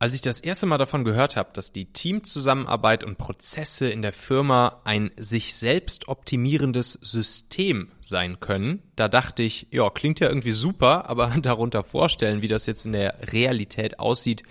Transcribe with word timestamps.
Als 0.00 0.14
ich 0.14 0.20
das 0.20 0.38
erste 0.38 0.66
Mal 0.66 0.78
davon 0.78 1.02
gehört 1.02 1.34
habe, 1.34 1.50
dass 1.52 1.72
die 1.72 1.92
Teamzusammenarbeit 1.92 3.02
und 3.02 3.18
Prozesse 3.18 3.90
in 3.90 4.00
der 4.00 4.12
Firma 4.12 4.80
ein 4.84 5.10
sich 5.16 5.56
selbst 5.56 6.06
optimierendes 6.06 6.92
System 7.02 7.90
sein 8.00 8.38
können, 8.38 8.80
da 8.94 9.08
dachte 9.08 9.42
ich, 9.42 9.66
ja, 9.72 9.90
klingt 9.90 10.20
ja 10.20 10.28
irgendwie 10.28 10.52
super, 10.52 11.10
aber 11.10 11.34
darunter 11.42 11.82
vorstellen, 11.82 12.42
wie 12.42 12.48
das 12.48 12.66
jetzt 12.66 12.86
in 12.86 12.92
der 12.92 13.32
Realität 13.32 13.98
aussieht, 13.98 14.44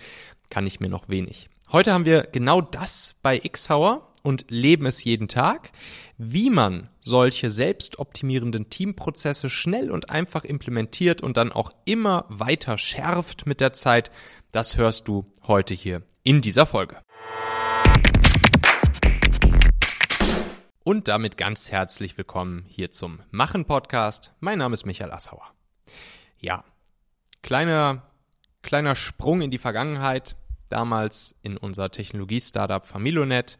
kann 0.50 0.66
ich 0.66 0.80
mir 0.80 0.90
noch 0.90 1.08
wenig. 1.08 1.48
Heute 1.72 1.94
haben 1.94 2.04
wir 2.04 2.24
genau 2.24 2.60
das 2.60 3.16
bei 3.22 3.38
Xhauer 3.38 4.12
und 4.22 4.44
leben 4.50 4.84
es 4.84 5.02
jeden 5.02 5.28
Tag, 5.28 5.72
wie 6.18 6.50
man 6.50 6.90
solche 7.00 7.48
selbstoptimierenden 7.48 8.68
Teamprozesse 8.68 9.48
schnell 9.48 9.90
und 9.90 10.10
einfach 10.10 10.44
implementiert 10.44 11.22
und 11.22 11.38
dann 11.38 11.52
auch 11.52 11.70
immer 11.86 12.26
weiter 12.28 12.76
schärft 12.76 13.46
mit 13.46 13.60
der 13.60 13.72
Zeit, 13.72 14.10
das 14.52 14.76
hörst 14.76 15.08
du 15.08 15.30
heute 15.46 15.74
hier 15.74 16.02
in 16.22 16.40
dieser 16.40 16.66
Folge. 16.66 16.96
Und 20.82 21.08
damit 21.08 21.36
ganz 21.36 21.70
herzlich 21.70 22.16
willkommen 22.16 22.64
hier 22.66 22.90
zum 22.90 23.20
Machen 23.30 23.66
Podcast. 23.66 24.32
Mein 24.40 24.58
Name 24.58 24.72
ist 24.72 24.86
Michael 24.86 25.12
Assauer. 25.12 25.52
Ja, 26.38 26.64
kleiner, 27.42 28.10
kleiner 28.62 28.94
Sprung 28.94 29.42
in 29.42 29.50
die 29.50 29.58
Vergangenheit. 29.58 30.36
Damals 30.70 31.38
in 31.42 31.56
unser 31.56 31.90
Technologie-Startup 31.90 32.84
Familonet 32.86 33.58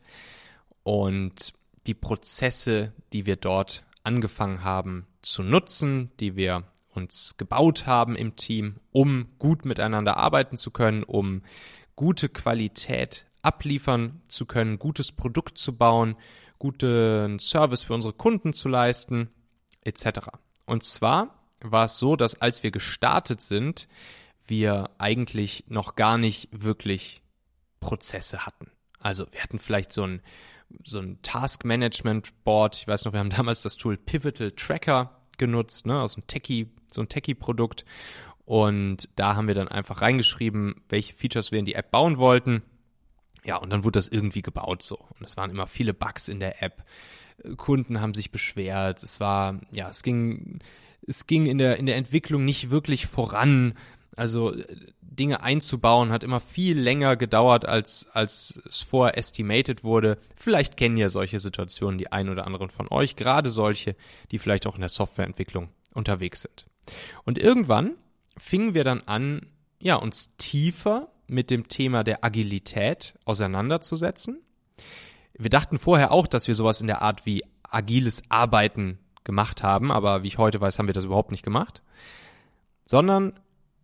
und 0.82 1.52
die 1.86 1.94
Prozesse, 1.94 2.92
die 3.12 3.24
wir 3.26 3.36
dort 3.36 3.84
angefangen 4.04 4.62
haben 4.62 5.06
zu 5.22 5.42
nutzen, 5.42 6.12
die 6.20 6.36
wir 6.36 6.64
uns 6.98 7.36
gebaut 7.38 7.86
haben 7.86 8.14
im 8.14 8.36
Team, 8.36 8.76
um 8.92 9.28
gut 9.38 9.64
miteinander 9.64 10.18
arbeiten 10.18 10.56
zu 10.56 10.70
können, 10.70 11.02
um 11.02 11.42
gute 11.96 12.28
Qualität 12.28 13.26
abliefern 13.42 14.20
zu 14.28 14.46
können, 14.46 14.78
gutes 14.78 15.12
Produkt 15.12 15.58
zu 15.58 15.76
bauen, 15.76 16.16
guten 16.58 17.38
Service 17.38 17.84
für 17.84 17.94
unsere 17.94 18.12
Kunden 18.12 18.52
zu 18.52 18.68
leisten, 18.68 19.30
etc. 19.84 20.28
Und 20.66 20.84
zwar 20.84 21.38
war 21.60 21.86
es 21.86 21.98
so, 21.98 22.16
dass 22.16 22.40
als 22.40 22.62
wir 22.62 22.70
gestartet 22.70 23.40
sind, 23.40 23.88
wir 24.46 24.90
eigentlich 24.98 25.64
noch 25.68 25.96
gar 25.96 26.18
nicht 26.18 26.48
wirklich 26.52 27.22
Prozesse 27.80 28.46
hatten. 28.46 28.70
Also 29.00 29.26
wir 29.30 29.42
hatten 29.42 29.58
vielleicht 29.58 29.92
so 29.92 30.04
ein, 30.04 30.22
so 30.84 30.98
ein 31.00 31.20
Task 31.22 31.64
Management 31.64 32.44
Board. 32.44 32.76
Ich 32.76 32.88
weiß 32.88 33.04
noch, 33.04 33.12
wir 33.12 33.20
haben 33.20 33.30
damals 33.30 33.62
das 33.62 33.76
Tool 33.76 33.96
Pivotal 33.96 34.52
Tracker 34.52 35.17
genutzt, 35.38 35.86
ne, 35.86 36.00
aus 36.00 36.16
einem 36.16 36.26
Techie, 36.26 36.68
so 36.88 37.00
ein 37.00 37.08
Techie-Produkt. 37.08 37.84
Und 38.44 39.08
da 39.16 39.36
haben 39.36 39.46
wir 39.46 39.54
dann 39.54 39.68
einfach 39.68 40.00
reingeschrieben, 40.00 40.76
welche 40.88 41.12
Features 41.12 41.52
wir 41.52 41.58
in 41.58 41.66
die 41.66 41.74
App 41.74 41.90
bauen 41.90 42.16
wollten. 42.18 42.62
Ja, 43.44 43.56
und 43.56 43.70
dann 43.70 43.84
wurde 43.84 43.98
das 43.98 44.08
irgendwie 44.08 44.42
gebaut 44.42 44.82
so. 44.82 44.96
Und 44.96 45.24
es 45.24 45.36
waren 45.36 45.50
immer 45.50 45.66
viele 45.66 45.94
Bugs 45.94 46.28
in 46.28 46.40
der 46.40 46.62
App. 46.62 46.84
Kunden 47.56 48.00
haben 48.00 48.14
sich 48.14 48.30
beschwert. 48.30 49.02
Es 49.02 49.20
war, 49.20 49.60
ja, 49.70 49.88
es 49.88 50.02
ging, 50.02 50.60
es 51.06 51.26
ging 51.26 51.46
in 51.46 51.58
der, 51.58 51.76
in 51.76 51.86
der 51.86 51.96
Entwicklung 51.96 52.44
nicht 52.44 52.70
wirklich 52.70 53.06
voran. 53.06 53.74
Also 54.18 54.52
Dinge 55.00 55.42
einzubauen 55.42 56.10
hat 56.10 56.24
immer 56.24 56.40
viel 56.40 56.78
länger 56.78 57.16
gedauert, 57.16 57.66
als, 57.66 58.08
als 58.12 58.60
es 58.68 58.82
vorher 58.82 59.16
estimated 59.16 59.84
wurde. 59.84 60.18
Vielleicht 60.36 60.76
kennen 60.76 60.96
ja 60.96 61.08
solche 61.08 61.38
Situationen 61.38 61.98
die 61.98 62.10
ein 62.10 62.28
oder 62.28 62.44
anderen 62.44 62.70
von 62.70 62.88
euch, 62.90 63.14
gerade 63.14 63.48
solche, 63.48 63.94
die 64.32 64.40
vielleicht 64.40 64.66
auch 64.66 64.74
in 64.74 64.80
der 64.80 64.88
Softwareentwicklung 64.88 65.68
unterwegs 65.94 66.42
sind. 66.42 66.66
Und 67.24 67.38
irgendwann 67.38 67.92
fingen 68.36 68.74
wir 68.74 68.82
dann 68.82 69.02
an, 69.02 69.46
ja, 69.80 69.94
uns 69.94 70.36
tiefer 70.36 71.12
mit 71.28 71.50
dem 71.50 71.68
Thema 71.68 72.02
der 72.02 72.24
Agilität 72.24 73.14
auseinanderzusetzen. 73.24 74.40
Wir 75.34 75.50
dachten 75.50 75.78
vorher 75.78 76.10
auch, 76.10 76.26
dass 76.26 76.48
wir 76.48 76.56
sowas 76.56 76.80
in 76.80 76.88
der 76.88 77.02
Art 77.02 77.24
wie 77.24 77.44
agiles 77.62 78.22
Arbeiten 78.30 78.98
gemacht 79.22 79.62
haben, 79.62 79.92
aber 79.92 80.24
wie 80.24 80.28
ich 80.28 80.38
heute 80.38 80.60
weiß, 80.60 80.78
haben 80.78 80.88
wir 80.88 80.94
das 80.94 81.04
überhaupt 81.04 81.30
nicht 81.30 81.44
gemacht. 81.44 81.82
Sondern 82.84 83.34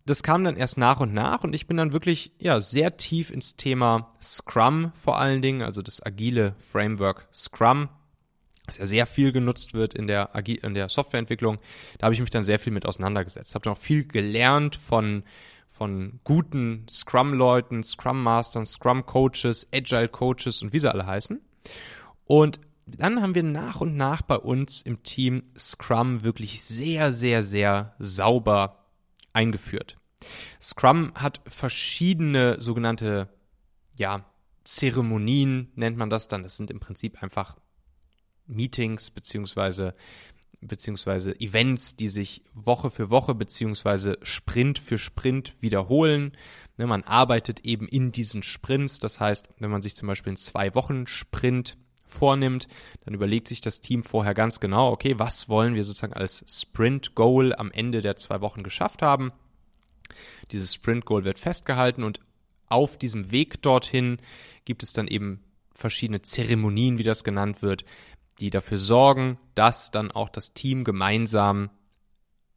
das 0.05 0.23
kam 0.23 0.43
dann 0.43 0.55
erst 0.55 0.77
nach 0.77 0.99
und 0.99 1.13
nach 1.13 1.43
und 1.43 1.53
ich 1.53 1.67
bin 1.67 1.77
dann 1.77 1.91
wirklich 1.91 2.31
ja 2.37 2.59
sehr 2.59 2.97
tief 2.97 3.31
ins 3.31 3.55
Thema 3.55 4.11
Scrum 4.21 4.91
vor 4.93 5.19
allen 5.19 5.41
Dingen, 5.41 5.61
also 5.61 5.81
das 5.81 6.05
agile 6.05 6.55
Framework 6.59 7.27
Scrum 7.33 7.89
das 8.65 8.77
ja 8.77 8.85
sehr 8.85 9.05
viel 9.05 9.31
genutzt 9.31 9.73
wird 9.73 9.93
in 9.93 10.07
der, 10.07 10.31
in 10.45 10.73
der 10.73 10.89
Softwareentwicklung. 10.89 11.59
Da 11.97 12.05
habe 12.05 12.13
ich 12.13 12.21
mich 12.21 12.29
dann 12.29 12.43
sehr 12.43 12.59
viel 12.59 12.73
mit 12.73 12.85
auseinandergesetzt. 12.85 13.53
Habe 13.53 13.63
dann 13.63 13.73
auch 13.73 13.79
viel 13.79 14.07
gelernt 14.07 14.75
von, 14.75 15.23
von 15.67 16.19
guten 16.23 16.85
Scrum-Leuten, 16.89 17.83
Scrum-Mastern, 17.83 18.65
Scrum-Coaches, 18.65 19.69
Agile-Coaches 19.71 20.61
und 20.61 20.73
wie 20.73 20.79
sie 20.79 20.91
alle 20.91 21.05
heißen. 21.05 21.39
Und 22.25 22.59
dann 22.87 23.21
haben 23.21 23.35
wir 23.35 23.43
nach 23.43 23.81
und 23.81 23.95
nach 23.95 24.21
bei 24.21 24.37
uns 24.37 24.81
im 24.81 25.03
Team 25.03 25.43
Scrum 25.57 26.23
wirklich 26.23 26.63
sehr, 26.63 27.13
sehr, 27.13 27.43
sehr 27.43 27.95
sauber 27.99 28.84
eingeführt. 29.35 29.97
Scrum 30.59 31.13
hat 31.15 31.41
verschiedene 31.47 32.59
sogenannte, 32.59 33.29
ja, 33.97 34.25
Zeremonien 34.63 35.71
nennt 35.75 35.97
man 35.97 36.09
das 36.09 36.27
dann. 36.27 36.43
Das 36.43 36.57
sind 36.57 36.71
im 36.71 36.79
Prinzip 36.79 37.21
einfach 37.21 37.57
Meetings 38.47 39.11
beziehungsweise 39.11 39.95
beziehungsweise 40.61 41.39
Events, 41.39 41.95
die 41.95 42.07
sich 42.07 42.43
Woche 42.53 42.89
für 42.89 43.09
Woche 43.09 43.35
beziehungsweise 43.35 44.17
Sprint 44.21 44.79
für 44.79 44.97
Sprint 44.97 45.61
wiederholen. 45.61 46.35
Ne, 46.77 46.87
man 46.87 47.03
arbeitet 47.03 47.61
eben 47.61 47.87
in 47.87 48.11
diesen 48.11 48.41
Sprints. 48.43 48.99
Das 48.99 49.19
heißt, 49.19 49.47
wenn 49.59 49.69
man 49.69 49.81
sich 49.81 49.95
zum 49.95 50.07
Beispiel 50.07 50.31
einen 50.31 50.37
zwei 50.37 50.73
Wochen 50.73 51.07
Sprint 51.07 51.77
vornimmt, 52.05 52.67
dann 53.03 53.13
überlegt 53.13 53.47
sich 53.47 53.61
das 53.61 53.81
Team 53.81 54.03
vorher 54.03 54.33
ganz 54.33 54.59
genau, 54.59 54.91
okay, 54.91 55.15
was 55.17 55.49
wollen 55.49 55.75
wir 55.75 55.83
sozusagen 55.83 56.13
als 56.13 56.45
Sprint 56.47 57.15
Goal 57.15 57.53
am 57.55 57.71
Ende 57.71 58.01
der 58.01 58.15
zwei 58.15 58.41
Wochen 58.41 58.63
geschafft 58.63 59.01
haben. 59.01 59.31
Dieses 60.51 60.73
Sprint 60.73 61.05
Goal 61.05 61.25
wird 61.25 61.39
festgehalten 61.39 62.03
und 62.03 62.19
auf 62.67 62.97
diesem 62.97 63.31
Weg 63.31 63.61
dorthin 63.61 64.17
gibt 64.65 64.83
es 64.83 64.93
dann 64.93 65.07
eben 65.07 65.43
verschiedene 65.73 66.21
Zeremonien, 66.21 66.97
wie 66.97 67.03
das 67.03 67.23
genannt 67.23 67.61
wird, 67.61 67.85
die 68.39 68.49
dafür 68.49 68.77
sorgen, 68.77 69.37
dass 69.55 69.91
dann 69.91 70.11
auch 70.11 70.29
das 70.29 70.53
Team 70.53 70.83
gemeinsam 70.83 71.69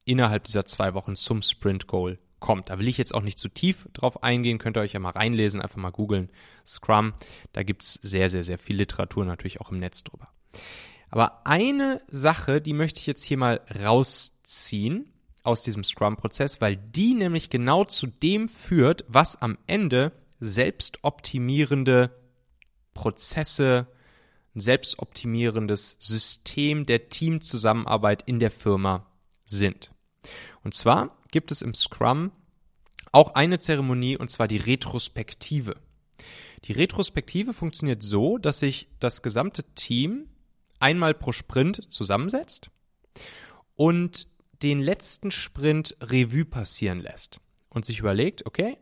innerhalb 0.04 0.44
dieser 0.44 0.64
zwei 0.64 0.94
Wochen 0.94 1.16
zum 1.16 1.42
Sprint 1.42 1.86
Goal 1.86 2.18
kommt. 2.40 2.70
Da 2.70 2.78
will 2.78 2.88
ich 2.88 2.98
jetzt 2.98 3.14
auch 3.14 3.22
nicht 3.22 3.38
zu 3.38 3.48
tief 3.48 3.88
drauf 3.92 4.22
eingehen, 4.22 4.58
könnt 4.58 4.76
ihr 4.76 4.80
euch 4.80 4.92
ja 4.92 5.00
mal 5.00 5.10
reinlesen, 5.10 5.60
einfach 5.60 5.76
mal 5.76 5.90
googeln, 5.90 6.30
Scrum. 6.66 7.14
Da 7.52 7.62
gibt's 7.62 7.94
sehr, 7.94 8.28
sehr, 8.30 8.42
sehr 8.42 8.58
viel 8.58 8.76
Literatur 8.76 9.24
natürlich 9.24 9.60
auch 9.60 9.70
im 9.70 9.78
Netz 9.78 10.04
drüber. 10.04 10.28
Aber 11.10 11.46
eine 11.46 12.02
Sache, 12.08 12.60
die 12.60 12.74
möchte 12.74 13.00
ich 13.00 13.06
jetzt 13.06 13.24
hier 13.24 13.38
mal 13.38 13.60
rausziehen 13.82 15.12
aus 15.42 15.62
diesem 15.62 15.84
Scrum-Prozess, 15.84 16.60
weil 16.60 16.76
die 16.76 17.14
nämlich 17.14 17.50
genau 17.50 17.84
zu 17.84 18.06
dem 18.06 18.48
führt, 18.48 19.04
was 19.08 19.40
am 19.40 19.56
Ende 19.66 20.12
selbstoptimierende 20.40 22.10
Prozesse, 22.94 23.86
ein 24.54 24.60
selbstoptimierendes 24.60 25.96
System 26.00 26.84
der 26.84 27.08
Teamzusammenarbeit 27.08 28.22
in 28.26 28.38
der 28.38 28.50
Firma 28.50 29.06
sind. 29.44 29.92
Und 30.62 30.74
zwar 30.74 31.16
gibt 31.30 31.52
es 31.52 31.62
im 31.62 31.74
Scrum 31.74 32.32
auch 33.12 33.34
eine 33.34 33.58
Zeremonie 33.58 34.16
und 34.16 34.28
zwar 34.30 34.48
die 34.48 34.56
Retrospektive. 34.56 35.76
Die 36.64 36.72
Retrospektive 36.72 37.52
funktioniert 37.52 38.02
so, 38.02 38.38
dass 38.38 38.58
sich 38.58 38.88
das 39.00 39.22
gesamte 39.22 39.62
Team 39.74 40.28
einmal 40.80 41.14
pro 41.14 41.32
Sprint 41.32 41.92
zusammensetzt 41.92 42.70
und 43.74 44.28
den 44.62 44.80
letzten 44.80 45.30
Sprint 45.30 45.96
Revue 46.00 46.44
passieren 46.44 47.00
lässt 47.00 47.40
und 47.68 47.84
sich 47.84 48.00
überlegt, 48.00 48.44
okay, 48.46 48.76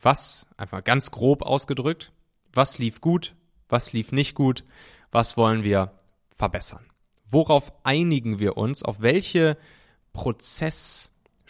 was, 0.00 0.46
einfach 0.56 0.82
ganz 0.82 1.10
grob 1.10 1.42
ausgedrückt, 1.42 2.12
was 2.52 2.78
lief 2.78 3.00
gut, 3.00 3.34
was 3.68 3.92
lief 3.92 4.12
nicht 4.12 4.34
gut, 4.34 4.64
was 5.10 5.36
wollen 5.36 5.62
wir 5.62 5.92
verbessern? 6.28 6.86
Worauf 7.28 7.72
einigen 7.84 8.38
wir 8.38 8.56
uns? 8.56 8.82
Auf 8.82 9.02
welche 9.02 9.56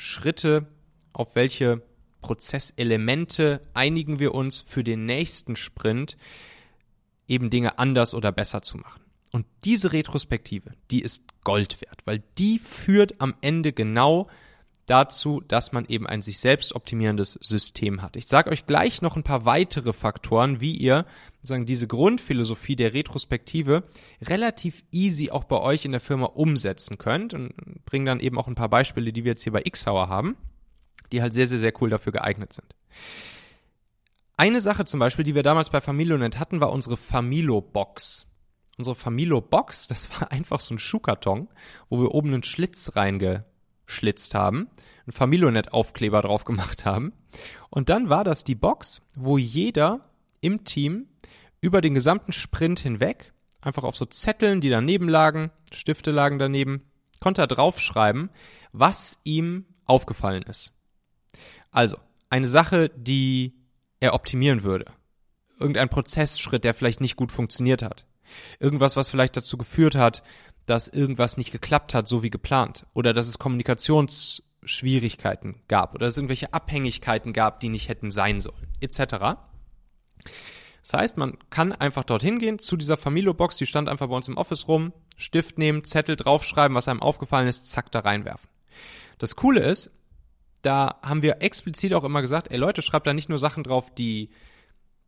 Prozessschritte, 0.01 0.67
auf 1.13 1.35
welche 1.35 1.83
Prozesselemente 2.23 3.61
einigen 3.75 4.19
wir 4.19 4.35
uns 4.35 4.61
für 4.61 4.83
den 4.83 5.05
nächsten 5.05 5.57
Sprint, 5.57 6.17
eben 7.29 7.51
Dinge 7.51 7.79
anders 7.79 8.15
oder 8.15 8.33
besser 8.33 8.63
zu 8.63 8.79
machen? 8.79 9.03
Und 9.31 9.45
diese 9.67 9.93
Retrospektive, 9.93 10.73
die 10.91 11.03
ist 11.03 11.25
Gold 11.45 11.83
wert, 11.83 12.01
weil 12.07 12.23
die 12.39 12.59
führt 12.59 13.21
am 13.21 13.35
Ende 13.43 13.75
genau 13.75 14.27
dazu, 14.87 15.41
dass 15.41 15.73
man 15.73 15.85
eben 15.87 16.07
ein 16.07 16.23
sich 16.23 16.41
selbst 16.41 16.75
optimierendes 16.75 17.39
System 17.41 18.03
hat. 18.03 18.17
Ich 18.17 18.27
sage 18.27 18.51
euch 18.51 18.67
gleich 18.67 19.03
noch 19.03 19.17
ein 19.17 19.23
paar 19.23 19.45
weitere 19.45 19.93
Faktoren, 19.93 20.61
wie 20.61 20.73
ihr 20.77 21.07
sagen 21.43 21.65
diese 21.65 21.87
Grundphilosophie 21.87 22.77
der 22.77 22.93
Retrospektive 22.93 23.85
relativ 24.21 24.83
easy 24.91 25.31
auch 25.31 25.45
bei 25.45 25.59
euch 25.59 25.85
in 25.85 25.93
der 25.93 26.01
Firma 26.01 26.27
umsetzen 26.27 26.99
könnt 26.99 27.35
und 27.35 27.55
bringe 27.85 28.07
dann 28.07 28.21
eben 28.21 28.39
auch 28.39 28.49
ein 28.49 28.57
paar 28.57 28.69
Beispiele, 28.69 29.13
die 29.13 29.25
wir 29.25 29.33
jetzt 29.33 29.43
hier 29.45 29.53
bei 29.53 29.63
Xhauer 29.63 30.09
haben, 30.09 30.37
die 31.13 31.23
halt 31.23 31.33
sehr 31.33 31.47
sehr 31.47 31.59
sehr 31.59 31.73
cool 31.81 31.91
dafür 31.91 32.13
geeignet 32.13 32.53
sind. 32.53 32.75
eine 34.37 34.61
Sache 34.61 34.85
zum 34.85 35.01
Beispiel, 35.01 35.25
die 35.25 35.35
wir 35.35 35.43
damals 35.43 35.71
bei 35.71 35.81
Familonet 35.81 36.39
hatten, 36.39 36.61
war 36.61 36.73
unsere 36.73 36.97
Familo-Box. 36.97 38.27
Unsere 38.79 38.97
Familo-Box, 38.97 39.87
das 39.89 40.11
war 40.19 40.33
einfach 40.33 40.61
so 40.61 40.75
ein 40.75 40.79
Schuhkarton, 40.79 41.49
wo 41.91 42.01
wir 42.01 42.15
oben 42.15 42.33
einen 42.33 42.43
Schlitz 42.43 42.97
reingeschlitzt 43.91 44.35
haben, 44.35 44.69
einen 45.07 45.13
Familonet-Aufkleber 45.13 46.23
drauf 46.23 46.45
gemacht 46.45 46.85
haben. 46.85 47.13
Und 47.69 47.89
dann 47.89 48.09
war 48.09 48.25
das 48.25 48.45
die 48.45 48.55
Box, 48.55 49.03
wo 49.15 49.39
jeder 49.39 50.01
im 50.41 50.65
Team 50.65 51.09
über 51.61 51.81
den 51.81 51.95
gesamten 51.95 52.33
Sprint 52.33 52.81
hinweg 52.81 53.33
einfach 53.61 53.85
auf 53.85 53.97
so 53.97 54.07
Zetteln, 54.07 54.61
die 54.61 54.71
daneben 54.71 55.09
lagen, 55.09 55.51
Stifte 55.71 56.11
lagen 56.11 56.39
daneben, 56.39 56.83
konnte 57.21 57.43
er 57.43 57.47
draufschreiben, 57.47 58.31
was 58.73 59.21
ihm 59.25 59.67
aufgefallen 59.85 60.43
ist. 60.45 60.73
Also, 61.71 61.99
eine 62.31 62.49
Sache, 62.49 62.91
die 62.97 63.53
er 64.01 64.15
optimieren 64.15 64.63
würde. 64.63 64.87
Irgendein 65.59 65.91
Prozessschritt, 65.91 66.65
der 66.65 66.73
vielleicht 66.73 67.03
nicht 67.03 67.17
gut 67.17 67.33
funktioniert 67.33 67.83
hat. 67.83 68.07
Irgendwas, 68.61 68.97
was 68.97 69.11
vielleicht 69.11 69.37
dazu 69.37 69.59
geführt 69.59 69.95
hat, 69.95 70.23
dass 70.71 70.89
irgendwas 70.89 71.37
nicht 71.37 71.51
geklappt 71.51 71.93
hat, 71.95 72.07
so 72.07 72.23
wie 72.23 72.31
geplant. 72.31 72.87
Oder 72.95 73.13
dass 73.13 73.27
es 73.27 73.41
Kommunikationsschwierigkeiten 73.41 75.57
gab. 75.67 75.97
Oder 75.97 76.07
dass 76.07 76.15
es 76.15 76.19
irgendwelche 76.19 76.55
Abhängigkeiten 76.55 77.33
gab, 77.33 77.59
die 77.59 77.69
nicht 77.69 77.89
hätten 77.89 78.13
sein 78.13 78.41
sollen. 78.41 78.69
Etc. 78.81 79.01
Das 80.83 80.93
heißt, 80.93 81.17
man 81.17 81.39
kann 81.51 81.73
einfach 81.73 82.05
dorthin 82.05 82.39
gehen 82.39 82.61
zu 82.61 82.77
dieser 82.77 82.97
Familo-Box, 82.97 83.57
die 83.57 83.67
stand 83.67 83.89
einfach 83.89 84.09
bei 84.09 84.15
uns 84.15 84.29
im 84.29 84.37
Office 84.37 84.69
rum, 84.69 84.93
Stift 85.17 85.59
nehmen, 85.59 85.83
Zettel 85.83 86.15
draufschreiben, 86.15 86.77
was 86.77 86.87
einem 86.87 87.03
aufgefallen 87.03 87.49
ist, 87.49 87.69
zack, 87.69 87.91
da 87.91 87.99
reinwerfen. 87.99 88.49
Das 89.19 89.35
Coole 89.35 89.59
ist, 89.61 89.91
da 90.63 91.01
haben 91.03 91.23
wir 91.23 91.43
explizit 91.43 91.95
auch 91.95 92.05
immer 92.05 92.21
gesagt, 92.21 92.53
ey 92.53 92.59
Leute, 92.59 92.81
schreibt 92.81 93.09
da 93.09 93.13
nicht 93.13 93.29
nur 93.29 93.39
Sachen 93.39 93.65
drauf, 93.65 93.93
die, 93.93 94.31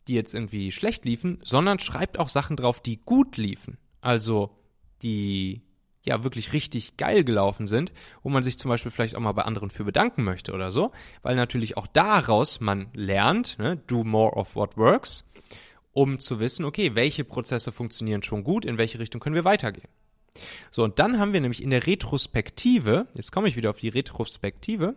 die 0.09 0.15
jetzt 0.15 0.33
irgendwie 0.33 0.73
schlecht 0.73 1.05
liefen, 1.05 1.39
sondern 1.41 1.79
schreibt 1.79 2.19
auch 2.19 2.27
Sachen 2.27 2.57
drauf, 2.57 2.81
die 2.81 2.97
gut 2.97 3.37
liefen. 3.37 3.77
Also, 4.01 4.59
die 5.03 5.61
ja 6.03 6.23
wirklich 6.23 6.53
richtig 6.53 6.97
geil 6.97 7.23
gelaufen 7.23 7.67
sind, 7.67 7.93
wo 8.23 8.29
man 8.29 8.43
sich 8.43 8.57
zum 8.57 8.69
Beispiel 8.69 8.91
vielleicht 8.91 9.15
auch 9.15 9.21
mal 9.21 9.31
bei 9.31 9.43
anderen 9.43 9.69
für 9.69 9.85
bedanken 9.85 10.23
möchte 10.23 10.53
oder 10.53 10.71
so, 10.71 10.91
weil 11.21 11.35
natürlich 11.35 11.77
auch 11.77 11.87
daraus 11.87 12.59
man 12.59 12.87
lernt, 12.93 13.57
ne, 13.57 13.77
do 13.87 14.03
more 14.03 14.33
of 14.33 14.55
what 14.55 14.77
works, 14.77 15.23
um 15.93 16.19
zu 16.19 16.39
wissen, 16.39 16.65
okay, 16.65 16.95
welche 16.95 17.23
Prozesse 17.23 17.71
funktionieren 17.71 18.23
schon 18.23 18.43
gut, 18.43 18.65
in 18.65 18.77
welche 18.77 18.99
Richtung 18.99 19.21
können 19.21 19.35
wir 19.35 19.45
weitergehen. 19.45 19.87
So, 20.71 20.83
und 20.83 20.99
dann 20.99 21.19
haben 21.19 21.31
wir 21.31 21.41
nämlich 21.41 21.61
in 21.61 21.69
der 21.69 21.85
Retrospektive, 21.85 23.07
jetzt 23.15 23.31
komme 23.31 23.47
ich 23.47 23.55
wieder 23.55 23.69
auf 23.69 23.79
die 23.79 23.89
Retrospektive, 23.89 24.95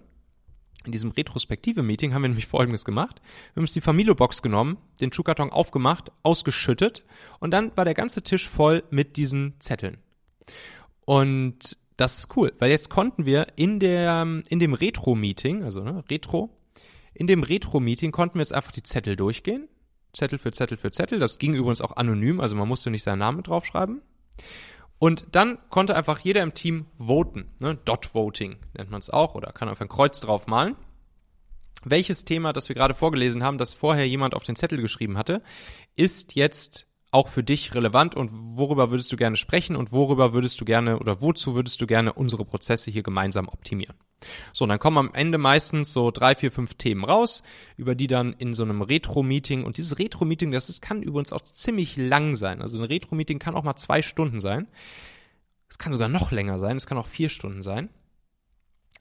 in 0.87 0.93
diesem 0.93 1.11
Retrospektive-Meeting 1.11 2.15
haben 2.15 2.23
wir 2.23 2.29
nämlich 2.29 2.47
Folgendes 2.47 2.85
gemacht. 2.85 3.21
Wir 3.21 3.57
haben 3.57 3.65
uns 3.65 3.73
die 3.73 3.81
Familo-Box 3.81 4.43
genommen, 4.43 4.79
den 5.01 5.13
Schuhkarton 5.13 5.51
aufgemacht, 5.51 6.11
ausgeschüttet 6.23 7.05
und 7.41 7.51
dann 7.51 7.77
war 7.77 7.85
der 7.85 7.95
ganze 7.95 8.23
Tisch 8.23 8.49
voll 8.49 8.85
mit 8.91 9.17
diesen 9.17 9.55
Zetteln. 9.59 9.99
Und 11.05 11.77
das 11.97 12.19
ist 12.19 12.37
cool, 12.37 12.53
weil 12.59 12.71
jetzt 12.71 12.91
konnten 12.91 13.27
wir 13.27 13.47
in 13.57 13.81
der, 13.81 14.23
in 14.49 14.59
dem 14.59 14.75
Retro-Meeting, 14.75 15.63
also 15.63 15.83
ne, 15.83 16.05
Retro, 16.11 16.51
in 17.15 17.27
dem 17.27 17.43
Retro-Meeting 17.43 18.13
konnten 18.13 18.35
wir 18.35 18.43
jetzt 18.43 18.53
einfach 18.53 18.73
die 18.73 18.83
Zettel 18.83 19.17
durchgehen. 19.17 19.69
Zettel 20.13 20.39
für 20.39 20.51
Zettel 20.51 20.77
für 20.77 20.91
Zettel. 20.91 21.19
Das 21.19 21.39
ging 21.39 21.55
übrigens 21.55 21.81
auch 21.81 21.97
anonym, 21.97 22.41
also 22.41 22.57
man 22.57 22.69
musste 22.69 22.91
nicht 22.91 23.03
seinen 23.03 23.19
Namen 23.19 23.43
draufschreiben. 23.43 24.03
Und 24.99 25.27
dann 25.33 25.59
konnte 25.69 25.95
einfach 25.95 26.19
jeder 26.21 26.43
im 26.43 26.55
Team 26.55 26.87
voten. 26.99 27.51
Ne? 27.61 27.77
Dot 27.85 28.15
Voting 28.15 28.57
nennt 28.75 28.91
man 28.91 29.01
es 29.01 29.11
auch 29.11 29.35
oder 29.35 29.53
kann 29.53 29.69
einfach 29.69 29.83
ein 29.83 29.89
Kreuz 29.89 30.21
drauf 30.21 30.47
malen. 30.47 30.77
Welches 31.85 32.25
Thema, 32.25 32.53
das 32.53 32.69
wir 32.69 32.75
gerade 32.75 32.95
vorgelesen 32.95 33.45
haben, 33.45 33.59
das 33.59 33.75
vorher 33.75 34.09
jemand 34.09 34.35
auf 34.35 34.43
den 34.43 34.57
Zettel 34.57 34.81
geschrieben 34.81 35.19
hatte, 35.19 35.43
ist 35.95 36.35
jetzt 36.35 36.87
auch 37.17 37.29
für 37.29 37.43
dich 37.43 37.75
relevant 37.75 38.15
und 38.15 38.31
worüber 38.31 38.91
würdest 38.91 39.11
du 39.11 39.17
gerne 39.17 39.39
sprechen 39.39 39.75
und 39.75 39.91
worüber 39.91 40.35
würdest 40.35 40.61
du 40.61 40.67
gerne 40.67 40.99
oder 40.99 41.23
wozu 41.23 41.55
würdest 41.55 41.81
du 41.81 41.87
gerne 41.87 42.13
unsere 42.13 42.45
Prozesse 42.45 42.91
hier 42.91 43.03
gemeinsam 43.03 43.49
optimieren? 43.49 43.97
So, 44.53 44.67
und 44.67 44.69
dann 44.69 44.79
kommen 44.79 44.99
am 44.99 45.15
Ende 45.15 45.39
meistens 45.39 45.95
so 45.95 46.11
drei, 46.11 46.35
vier, 46.35 46.53
fünf 46.53 46.75
Themen 46.75 47.05
raus, 47.05 47.43
über 47.79 47.95
die 47.95 48.07
dann 48.07 48.35
in 48.35 48.53
so 48.53 48.65
einem 48.65 48.83
Retro-Meeting, 48.83 49.65
und 49.65 49.79
dieses 49.79 49.99
Retro-Meeting, 49.99 50.53
das 50.53 50.69
ist, 50.69 50.83
kann 50.83 51.03
übrigens 51.03 51.33
auch 51.33 51.41
ziemlich 51.41 51.97
lang 51.97 52.37
sein. 52.37 52.61
Also 52.61 52.79
ein 52.79 52.85
Retro-Meeting 52.85 53.39
kann 53.39 53.55
auch 53.55 53.65
mal 53.65 53.77
zwei 53.77 54.03
Stunden 54.03 54.43
sein. 54.43 54.69
Es 55.71 55.79
kann 55.79 55.93
sogar 55.93 56.11
noch 56.11 56.33
länger 56.33 56.59
sein, 56.59 56.77
es 56.77 56.87
kann 56.87 56.99
auch 56.99 57.07
vier 57.07 57.31
Stunden 57.31 57.63
sein 57.63 57.89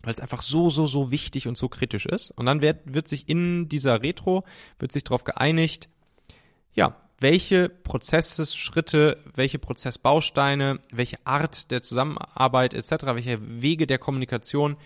weil 0.01 0.13
es 0.13 0.19
einfach 0.19 0.43
so, 0.43 0.69
so, 0.69 0.85
so 0.85 1.09
wichtig 1.09 1.47
und 1.47 1.57
so 1.57 1.67
kritisch 1.67 2.05
ist. 2.05 2.29
Und 2.29 2.45
dann 2.45 2.61
wird, 2.61 2.93
wird 2.93 3.07
sich 3.07 3.27
in 3.27 3.69
dieser 3.69 4.03
Retro, 4.03 4.43
wird 4.77 4.91
sich 4.91 5.03
darauf 5.03 5.23
geeinigt, 5.23 5.89
ja, 6.73 7.04
welche 7.19 7.69
Prozessschritte, 7.69 9.17
welche 9.33 9.59
Prozessbausteine, 9.59 10.79
welche 10.91 11.17
Art 11.25 11.71
der 11.71 11.81
Zusammenarbeit 11.81 12.73
etc., 12.73 13.05
welche 13.13 13.61
Wege 13.61 13.87
der 13.87 13.99
Kommunikation 13.99 14.77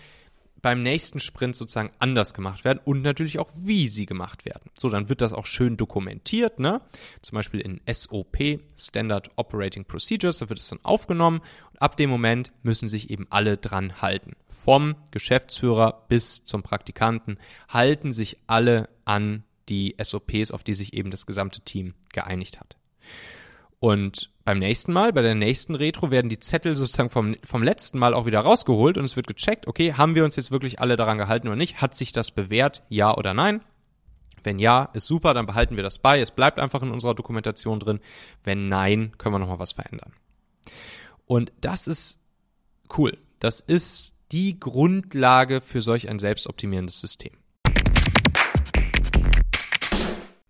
beim 0.62 0.82
nächsten 0.82 1.20
Sprint 1.20 1.56
sozusagen 1.56 1.90
anders 1.98 2.34
gemacht 2.34 2.64
werden 2.64 2.80
und 2.84 3.02
natürlich 3.02 3.38
auch, 3.38 3.50
wie 3.56 3.88
sie 3.88 4.06
gemacht 4.06 4.44
werden. 4.44 4.70
So, 4.78 4.88
dann 4.88 5.08
wird 5.08 5.20
das 5.20 5.32
auch 5.32 5.46
schön 5.46 5.76
dokumentiert, 5.76 6.58
ne? 6.58 6.80
Zum 7.22 7.36
Beispiel 7.36 7.60
in 7.60 7.80
SOP, 7.90 8.60
Standard 8.76 9.30
Operating 9.36 9.84
Procedures, 9.84 10.38
da 10.38 10.48
wird 10.48 10.58
es 10.58 10.68
dann 10.68 10.80
aufgenommen 10.82 11.40
und 11.72 11.82
ab 11.82 11.96
dem 11.96 12.10
Moment 12.10 12.52
müssen 12.62 12.88
sich 12.88 13.10
eben 13.10 13.26
alle 13.30 13.56
dran 13.56 14.02
halten. 14.02 14.36
Vom 14.48 14.96
Geschäftsführer 15.10 16.04
bis 16.08 16.44
zum 16.44 16.62
Praktikanten 16.62 17.38
halten 17.68 18.12
sich 18.12 18.38
alle 18.46 18.88
an 19.04 19.44
die 19.70 19.96
SOPs, 20.02 20.50
auf 20.50 20.62
die 20.62 20.74
sich 20.74 20.92
eben 20.94 21.10
das 21.10 21.26
gesamte 21.26 21.60
Team 21.62 21.94
geeinigt 22.12 22.60
hat. 22.60 22.76
Und 23.78 24.30
beim 24.44 24.58
nächsten 24.58 24.92
Mal, 24.92 25.12
bei 25.12 25.22
der 25.22 25.34
nächsten 25.34 25.74
Retro, 25.74 26.10
werden 26.10 26.28
die 26.28 26.38
Zettel 26.38 26.76
sozusagen 26.76 27.08
vom, 27.08 27.36
vom 27.42 27.62
letzten 27.62 27.98
Mal 27.98 28.12
auch 28.12 28.26
wieder 28.26 28.40
rausgeholt 28.40 28.98
und 28.98 29.04
es 29.04 29.16
wird 29.16 29.26
gecheckt, 29.26 29.66
okay, 29.66 29.94
haben 29.94 30.14
wir 30.14 30.24
uns 30.24 30.36
jetzt 30.36 30.50
wirklich 30.50 30.80
alle 30.80 30.96
daran 30.96 31.16
gehalten 31.16 31.48
oder 31.48 31.56
nicht? 31.56 31.80
Hat 31.80 31.94
sich 31.94 32.12
das 32.12 32.30
bewährt, 32.30 32.82
ja 32.90 33.16
oder 33.16 33.32
nein? 33.32 33.62
Wenn 34.42 34.58
ja, 34.58 34.90
ist 34.92 35.06
super, 35.06 35.34
dann 35.34 35.46
behalten 35.46 35.76
wir 35.76 35.82
das 35.82 35.98
bei. 35.98 36.20
Es 36.20 36.30
bleibt 36.30 36.58
einfach 36.58 36.82
in 36.82 36.90
unserer 36.90 37.14
Dokumentation 37.14 37.80
drin. 37.80 38.00
Wenn 38.42 38.68
nein, 38.68 39.12
können 39.18 39.34
wir 39.34 39.38
nochmal 39.38 39.58
was 39.58 39.72
verändern. 39.72 40.12
Und 41.26 41.52
das 41.60 41.86
ist 41.86 42.20
cool. 42.96 43.18
Das 43.38 43.60
ist 43.60 44.16
die 44.32 44.58
Grundlage 44.58 45.60
für 45.60 45.80
solch 45.80 46.08
ein 46.08 46.18
selbstoptimierendes 46.18 47.00
System. 47.00 47.32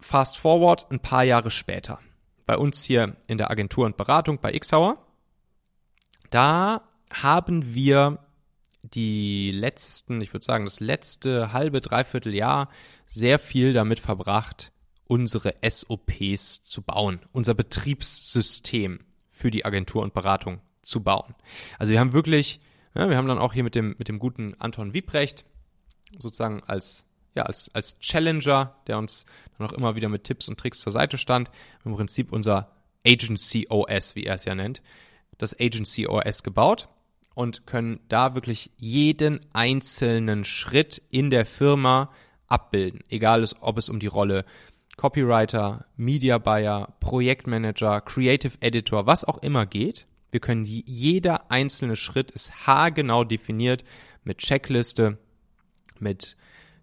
fast 0.00 0.38
forward 0.38 0.90
ein 0.90 1.00
paar 1.00 1.24
Jahre 1.24 1.50
später. 1.50 1.98
Bei 2.46 2.56
uns 2.56 2.82
hier 2.82 3.16
in 3.26 3.38
der 3.38 3.50
Agentur 3.50 3.86
und 3.86 3.96
Beratung 3.96 4.38
bei 4.40 4.58
Xauer. 4.58 4.98
Da 6.30 6.82
haben 7.12 7.74
wir 7.74 8.18
die 8.82 9.50
letzten, 9.50 10.20
ich 10.20 10.32
würde 10.32 10.44
sagen, 10.44 10.64
das 10.64 10.80
letzte 10.80 11.52
halbe, 11.52 11.80
dreiviertel 11.80 12.34
Jahr 12.34 12.68
sehr 13.06 13.38
viel 13.38 13.72
damit 13.72 14.00
verbracht, 14.00 14.72
unsere 15.06 15.54
SOPs 15.68 16.62
zu 16.62 16.82
bauen, 16.82 17.20
unser 17.32 17.54
Betriebssystem 17.54 19.00
für 19.26 19.50
die 19.50 19.64
Agentur 19.64 20.02
und 20.02 20.14
Beratung 20.14 20.60
zu 20.82 21.02
bauen. 21.02 21.34
Also 21.78 21.92
wir 21.92 22.00
haben 22.00 22.12
wirklich, 22.12 22.60
ja, 22.94 23.08
wir 23.08 23.16
haben 23.16 23.28
dann 23.28 23.38
auch 23.38 23.52
hier 23.52 23.64
mit 23.64 23.74
dem, 23.74 23.96
mit 23.98 24.08
dem 24.08 24.18
guten 24.18 24.54
Anton 24.58 24.94
Wiebrecht 24.94 25.44
sozusagen 26.18 26.62
als 26.64 27.04
ja, 27.34 27.44
als, 27.44 27.74
als 27.74 27.98
Challenger, 28.00 28.74
der 28.86 28.98
uns 28.98 29.26
dann 29.58 29.68
auch 29.68 29.72
immer 29.72 29.94
wieder 29.96 30.08
mit 30.08 30.24
Tipps 30.24 30.48
und 30.48 30.58
Tricks 30.58 30.80
zur 30.80 30.92
Seite 30.92 31.18
stand. 31.18 31.50
Im 31.84 31.94
Prinzip 31.94 32.32
unser 32.32 32.72
Agency 33.06 33.66
OS, 33.68 34.14
wie 34.16 34.24
er 34.24 34.34
es 34.34 34.44
ja 34.44 34.54
nennt, 34.54 34.82
das 35.38 35.58
Agency 35.58 36.06
OS 36.06 36.42
gebaut 36.42 36.88
und 37.34 37.66
können 37.66 38.00
da 38.08 38.34
wirklich 38.34 38.70
jeden 38.76 39.40
einzelnen 39.52 40.44
Schritt 40.44 41.02
in 41.10 41.30
der 41.30 41.46
Firma 41.46 42.10
abbilden. 42.46 43.00
Egal, 43.08 43.46
ob 43.60 43.78
es 43.78 43.88
um 43.88 44.00
die 44.00 44.06
Rolle 44.06 44.44
Copywriter, 44.96 45.86
Media 45.96 46.36
Buyer, 46.36 46.94
Projektmanager, 47.00 48.02
Creative 48.02 48.58
Editor, 48.60 49.06
was 49.06 49.24
auch 49.24 49.38
immer 49.38 49.64
geht. 49.64 50.06
Wir 50.30 50.40
können 50.40 50.64
jeder 50.66 51.50
einzelne 51.50 51.96
Schritt 51.96 52.30
ist 52.30 52.66
haargenau 52.66 53.24
definiert 53.24 53.82
mit 54.24 54.38
Checkliste, 54.38 55.16
mit 55.98 56.36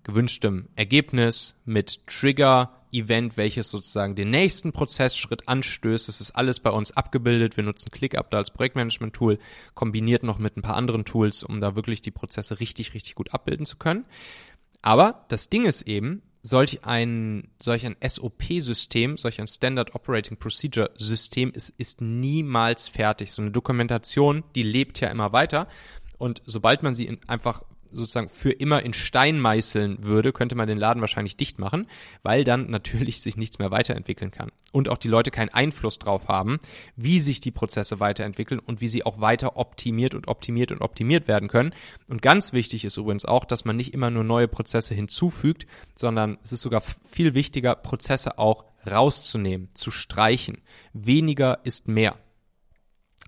gewünschtem 0.07 0.69
Ergebnis, 0.75 1.55
mit 1.65 1.99
Trigger, 2.07 2.71
Event, 2.91 3.35
welches 3.35 3.69
sozusagen 3.69 4.15
den 4.15 4.31
nächsten 4.31 4.71
Prozessschritt 4.71 5.47
anstößt. 5.47 6.07
Das 6.07 6.21
ist 6.21 6.31
alles 6.31 6.61
bei 6.61 6.69
uns 6.69 6.95
abgebildet. 6.95 7.57
Wir 7.57 7.65
nutzen 7.65 7.91
ClickUp 7.91 8.31
da 8.31 8.37
als 8.37 8.51
Projektmanagement-Tool, 8.51 9.37
kombiniert 9.75 10.23
noch 10.23 10.39
mit 10.39 10.55
ein 10.55 10.61
paar 10.61 10.77
anderen 10.77 11.03
Tools, 11.03 11.43
um 11.43 11.59
da 11.59 11.75
wirklich 11.75 12.01
die 12.01 12.11
Prozesse 12.11 12.61
richtig, 12.61 12.93
richtig 12.93 13.15
gut 13.15 13.33
abbilden 13.33 13.65
zu 13.65 13.75
können. 13.75 14.05
Aber 14.81 15.25
das 15.27 15.49
Ding 15.49 15.65
ist 15.65 15.81
eben, 15.81 16.21
solch 16.41 16.85
ein, 16.85 17.49
solch 17.61 17.85
ein 17.85 17.97
SOP-System, 18.01 19.17
solch 19.17 19.41
ein 19.41 19.47
Standard 19.47 19.93
Operating 19.93 20.37
Procedure 20.37 20.91
System 20.95 21.51
ist, 21.51 21.73
ist 21.77 21.99
niemals 21.99 22.87
fertig. 22.87 23.33
So 23.33 23.41
eine 23.41 23.51
Dokumentation, 23.51 24.45
die 24.55 24.63
lebt 24.63 25.01
ja 25.01 25.09
immer 25.09 25.33
weiter. 25.33 25.67
Und 26.17 26.41
sobald 26.45 26.83
man 26.83 26.95
sie 26.95 27.05
in, 27.05 27.19
einfach 27.27 27.63
sozusagen 27.91 28.29
für 28.29 28.51
immer 28.51 28.83
in 28.83 28.93
Stein 28.93 29.39
meißeln 29.39 30.03
würde, 30.03 30.33
könnte 30.33 30.55
man 30.55 30.67
den 30.67 30.77
Laden 30.77 31.01
wahrscheinlich 31.01 31.37
dicht 31.37 31.59
machen, 31.59 31.87
weil 32.23 32.43
dann 32.43 32.69
natürlich 32.71 33.21
sich 33.21 33.37
nichts 33.37 33.59
mehr 33.59 33.71
weiterentwickeln 33.71 34.31
kann. 34.31 34.51
Und 34.71 34.89
auch 34.89 34.97
die 34.97 35.07
Leute 35.07 35.31
keinen 35.31 35.49
Einfluss 35.49 35.99
drauf 35.99 36.27
haben, 36.27 36.59
wie 36.95 37.19
sich 37.19 37.39
die 37.39 37.51
Prozesse 37.51 37.99
weiterentwickeln 37.99 38.59
und 38.59 38.81
wie 38.81 38.87
sie 38.87 39.05
auch 39.05 39.21
weiter 39.21 39.57
optimiert 39.57 40.13
und 40.13 40.27
optimiert 40.27 40.71
und 40.71 40.81
optimiert 40.81 41.27
werden 41.27 41.49
können. 41.49 41.73
Und 42.09 42.21
ganz 42.21 42.53
wichtig 42.53 42.85
ist 42.85 42.97
übrigens 42.97 43.25
auch, 43.25 43.45
dass 43.45 43.65
man 43.65 43.75
nicht 43.75 43.93
immer 43.93 44.09
nur 44.09 44.23
neue 44.23 44.47
Prozesse 44.47 44.93
hinzufügt, 44.93 45.65
sondern 45.95 46.37
es 46.43 46.51
ist 46.51 46.61
sogar 46.61 46.81
viel 46.81 47.33
wichtiger, 47.33 47.75
Prozesse 47.75 48.37
auch 48.37 48.65
rauszunehmen, 48.85 49.69
zu 49.73 49.91
streichen. 49.91 50.61
Weniger 50.93 51.59
ist 51.63 51.87
mehr. 51.87 52.17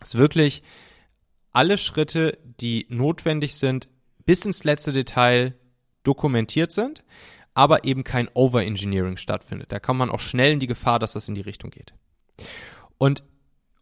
Es 0.01 0.09
ist 0.09 0.19
wirklich 0.19 0.63
alle 1.51 1.77
Schritte, 1.77 2.37
die 2.43 2.85
notwendig 2.89 3.55
sind, 3.55 3.89
bis 4.29 4.45
ins 4.45 4.63
letzte 4.63 4.93
Detail 4.93 5.55
dokumentiert 6.03 6.71
sind, 6.71 7.03
aber 7.55 7.83
eben 7.83 8.03
kein 8.03 8.29
Overengineering 8.35 9.17
stattfindet. 9.17 9.71
Da 9.71 9.79
kommt 9.79 9.97
man 9.97 10.11
auch 10.11 10.19
schnell 10.19 10.51
in 10.53 10.59
die 10.59 10.67
Gefahr, 10.67 10.99
dass 10.99 11.13
das 11.13 11.27
in 11.27 11.33
die 11.33 11.41
Richtung 11.41 11.71
geht. 11.71 11.95
Und 12.99 13.23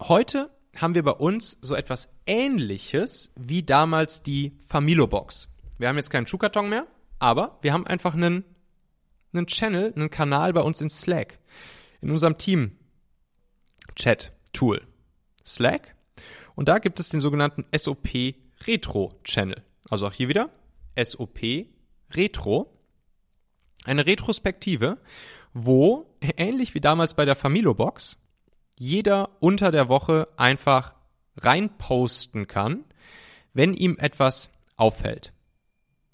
heute 0.00 0.50
haben 0.74 0.94
wir 0.94 1.02
bei 1.02 1.12
uns 1.12 1.58
so 1.60 1.74
etwas 1.74 2.14
ähnliches 2.24 3.30
wie 3.36 3.62
damals 3.62 4.22
die 4.22 4.56
Familo-Box. 4.60 5.50
Wir 5.76 5.88
haben 5.88 5.96
jetzt 5.96 6.08
keinen 6.08 6.26
Schuhkarton 6.26 6.70
mehr, 6.70 6.86
aber 7.18 7.58
wir 7.60 7.74
haben 7.74 7.86
einfach 7.86 8.14
einen, 8.14 8.42
einen 9.34 9.48
Channel, 9.48 9.92
einen 9.94 10.08
Kanal 10.08 10.54
bei 10.54 10.62
uns 10.62 10.80
in 10.80 10.88
Slack. 10.88 11.40
In 12.00 12.10
unserem 12.10 12.38
Team 12.38 12.78
Chat 13.96 14.32
Tool 14.54 14.80
Slack. 15.44 15.94
Und 16.54 16.70
da 16.70 16.78
gibt 16.78 17.00
es 17.00 17.10
den 17.10 17.20
sogenannten 17.20 17.66
SOP 17.76 18.08
Retro 18.66 19.20
Channel. 19.24 19.62
Also 19.90 20.06
auch 20.06 20.12
hier 20.12 20.28
wieder 20.28 20.50
SOP 21.00 21.66
Retro. 22.10 22.72
Eine 23.84 24.06
Retrospektive, 24.06 24.98
wo 25.54 26.06
ähnlich 26.20 26.74
wie 26.74 26.80
damals 26.80 27.14
bei 27.14 27.24
der 27.24 27.36
Familo-Box 27.36 28.18
jeder 28.78 29.30
unter 29.40 29.70
der 29.70 29.88
Woche 29.88 30.28
einfach 30.36 30.94
reinposten 31.36 32.46
kann, 32.46 32.84
wenn 33.52 33.74
ihm 33.74 33.96
etwas 33.98 34.50
auffällt. 34.76 35.32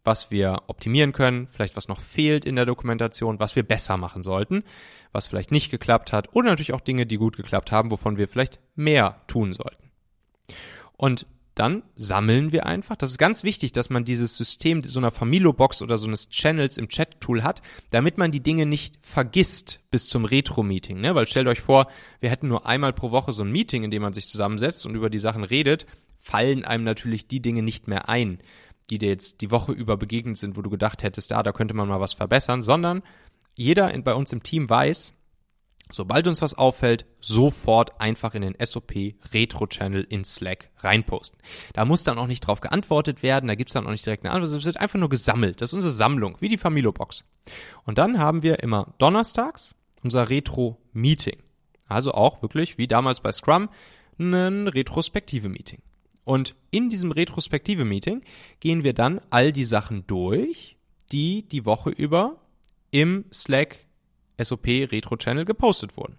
Was 0.02 0.30
wir 0.30 0.62
optimieren 0.66 1.12
können, 1.12 1.48
vielleicht 1.48 1.76
was 1.76 1.88
noch 1.88 2.00
fehlt 2.00 2.44
in 2.44 2.56
der 2.56 2.66
Dokumentation, 2.66 3.40
was 3.40 3.56
wir 3.56 3.62
besser 3.62 3.96
machen 3.96 4.22
sollten, 4.22 4.62
was 5.12 5.26
vielleicht 5.26 5.50
nicht 5.50 5.70
geklappt 5.70 6.12
hat 6.12 6.34
oder 6.34 6.50
natürlich 6.50 6.74
auch 6.74 6.82
Dinge, 6.82 7.06
die 7.06 7.16
gut 7.16 7.36
geklappt 7.36 7.72
haben, 7.72 7.90
wovon 7.90 8.18
wir 8.18 8.28
vielleicht 8.28 8.60
mehr 8.74 9.22
tun 9.26 9.54
sollten. 9.54 9.90
Und 10.96 11.26
dann 11.54 11.82
sammeln 11.94 12.52
wir 12.52 12.66
einfach. 12.66 12.96
Das 12.96 13.10
ist 13.10 13.18
ganz 13.18 13.44
wichtig, 13.44 13.72
dass 13.72 13.90
man 13.90 14.04
dieses 14.04 14.36
System 14.36 14.82
so 14.82 14.98
einer 14.98 15.10
Familo-Box 15.10 15.82
oder 15.82 15.98
so 15.98 16.06
eines 16.06 16.28
Channels 16.28 16.76
im 16.76 16.88
Chat-Tool 16.88 17.42
hat, 17.42 17.62
damit 17.90 18.18
man 18.18 18.32
die 18.32 18.42
Dinge 18.42 18.66
nicht 18.66 18.98
vergisst 19.00 19.80
bis 19.90 20.08
zum 20.08 20.24
Retro-Meeting. 20.24 21.00
Ne? 21.00 21.14
Weil 21.14 21.26
stellt 21.26 21.46
euch 21.46 21.60
vor, 21.60 21.86
wir 22.20 22.30
hätten 22.30 22.48
nur 22.48 22.66
einmal 22.66 22.92
pro 22.92 23.12
Woche 23.12 23.32
so 23.32 23.44
ein 23.44 23.52
Meeting, 23.52 23.84
in 23.84 23.90
dem 23.90 24.02
man 24.02 24.12
sich 24.12 24.28
zusammensetzt 24.28 24.84
und 24.84 24.96
über 24.96 25.10
die 25.10 25.20
Sachen 25.20 25.44
redet, 25.44 25.86
fallen 26.16 26.64
einem 26.64 26.84
natürlich 26.84 27.28
die 27.28 27.40
Dinge 27.40 27.62
nicht 27.62 27.86
mehr 27.86 28.08
ein, 28.08 28.38
die 28.90 28.98
dir 28.98 29.08
jetzt 29.08 29.40
die 29.40 29.50
Woche 29.50 29.72
über 29.72 29.96
begegnet 29.96 30.38
sind, 30.38 30.56
wo 30.56 30.62
du 30.62 30.70
gedacht 30.70 31.02
hättest, 31.02 31.30
da, 31.30 31.42
da 31.42 31.52
könnte 31.52 31.74
man 31.74 31.88
mal 31.88 32.00
was 32.00 32.14
verbessern, 32.14 32.62
sondern 32.62 33.02
jeder 33.54 33.92
in, 33.92 34.02
bei 34.02 34.14
uns 34.14 34.32
im 34.32 34.42
Team 34.42 34.68
weiß, 34.68 35.12
sobald 35.90 36.26
uns 36.26 36.42
was 36.42 36.54
auffällt, 36.54 37.06
sofort 37.20 38.00
einfach 38.00 38.34
in 38.34 38.42
den 38.42 38.56
SOP 38.64 38.92
Retro 39.32 39.66
Channel 39.66 40.06
in 40.08 40.24
Slack 40.24 40.70
reinposten. 40.78 41.38
Da 41.72 41.84
muss 41.84 42.04
dann 42.04 42.18
auch 42.18 42.26
nicht 42.26 42.40
drauf 42.40 42.60
geantwortet 42.60 43.22
werden, 43.22 43.48
da 43.48 43.54
gibt's 43.54 43.74
dann 43.74 43.86
auch 43.86 43.90
nicht 43.90 44.06
direkt 44.06 44.24
eine 44.24 44.32
Antwort, 44.32 44.54
es 44.54 44.64
wird 44.64 44.80
einfach 44.80 44.98
nur 44.98 45.08
gesammelt. 45.08 45.60
Das 45.60 45.70
ist 45.70 45.74
unsere 45.74 45.92
Sammlung, 45.92 46.36
wie 46.40 46.48
die 46.48 46.58
Familo-Box. 46.58 47.24
Und 47.84 47.98
dann 47.98 48.18
haben 48.18 48.42
wir 48.42 48.62
immer 48.62 48.94
donnerstags 48.98 49.74
unser 50.02 50.30
Retro 50.30 50.78
Meeting. 50.92 51.42
Also 51.86 52.12
auch 52.12 52.42
wirklich, 52.42 52.78
wie 52.78 52.86
damals 52.86 53.20
bei 53.20 53.32
Scrum, 53.32 53.68
ein 54.18 54.68
retrospektive 54.68 55.48
Meeting. 55.48 55.82
Und 56.24 56.54
in 56.70 56.88
diesem 56.88 57.10
retrospektive 57.10 57.84
Meeting 57.84 58.22
gehen 58.60 58.84
wir 58.84 58.94
dann 58.94 59.20
all 59.30 59.52
die 59.52 59.64
Sachen 59.64 60.06
durch, 60.06 60.76
die 61.12 61.46
die 61.48 61.66
Woche 61.66 61.90
über 61.90 62.40
im 62.90 63.24
Slack 63.32 63.83
SOP 64.40 64.66
Retro 64.66 65.16
Channel 65.16 65.44
gepostet 65.44 65.96
wurden. 65.96 66.16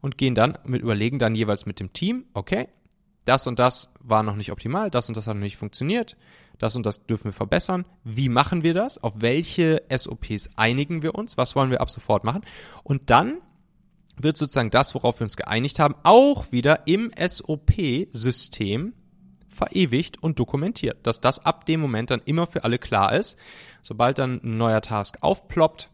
Und 0.00 0.18
gehen 0.18 0.34
dann 0.34 0.58
mit, 0.64 0.82
überlegen 0.82 1.18
dann 1.18 1.34
jeweils 1.34 1.66
mit 1.66 1.80
dem 1.80 1.92
Team, 1.92 2.26
okay, 2.34 2.68
das 3.24 3.46
und 3.46 3.58
das 3.58 3.92
war 4.00 4.22
noch 4.22 4.36
nicht 4.36 4.52
optimal, 4.52 4.90
das 4.90 5.08
und 5.08 5.16
das 5.16 5.26
hat 5.26 5.34
noch 5.34 5.42
nicht 5.42 5.56
funktioniert, 5.56 6.16
das 6.58 6.76
und 6.76 6.86
das 6.86 7.06
dürfen 7.06 7.26
wir 7.26 7.32
verbessern. 7.32 7.84
Wie 8.04 8.28
machen 8.28 8.62
wir 8.62 8.72
das? 8.72 9.02
Auf 9.02 9.20
welche 9.20 9.82
SOPs 9.94 10.50
einigen 10.56 11.02
wir 11.02 11.14
uns? 11.14 11.36
Was 11.36 11.56
wollen 11.56 11.70
wir 11.70 11.80
ab 11.80 11.90
sofort 11.90 12.24
machen? 12.24 12.42
Und 12.84 13.10
dann 13.10 13.38
wird 14.16 14.36
sozusagen 14.36 14.70
das, 14.70 14.94
worauf 14.94 15.20
wir 15.20 15.24
uns 15.24 15.36
geeinigt 15.36 15.78
haben, 15.78 15.96
auch 16.02 16.52
wieder 16.52 16.86
im 16.86 17.10
SOP-System 17.18 18.94
verewigt 19.48 20.22
und 20.22 20.38
dokumentiert, 20.38 21.06
dass 21.06 21.20
das 21.20 21.44
ab 21.44 21.66
dem 21.66 21.80
Moment 21.80 22.10
dann 22.10 22.22
immer 22.24 22.46
für 22.46 22.64
alle 22.64 22.78
klar 22.78 23.14
ist. 23.14 23.36
Sobald 23.82 24.18
dann 24.18 24.40
ein 24.42 24.56
neuer 24.56 24.82
Task 24.82 25.18
aufploppt, 25.20 25.90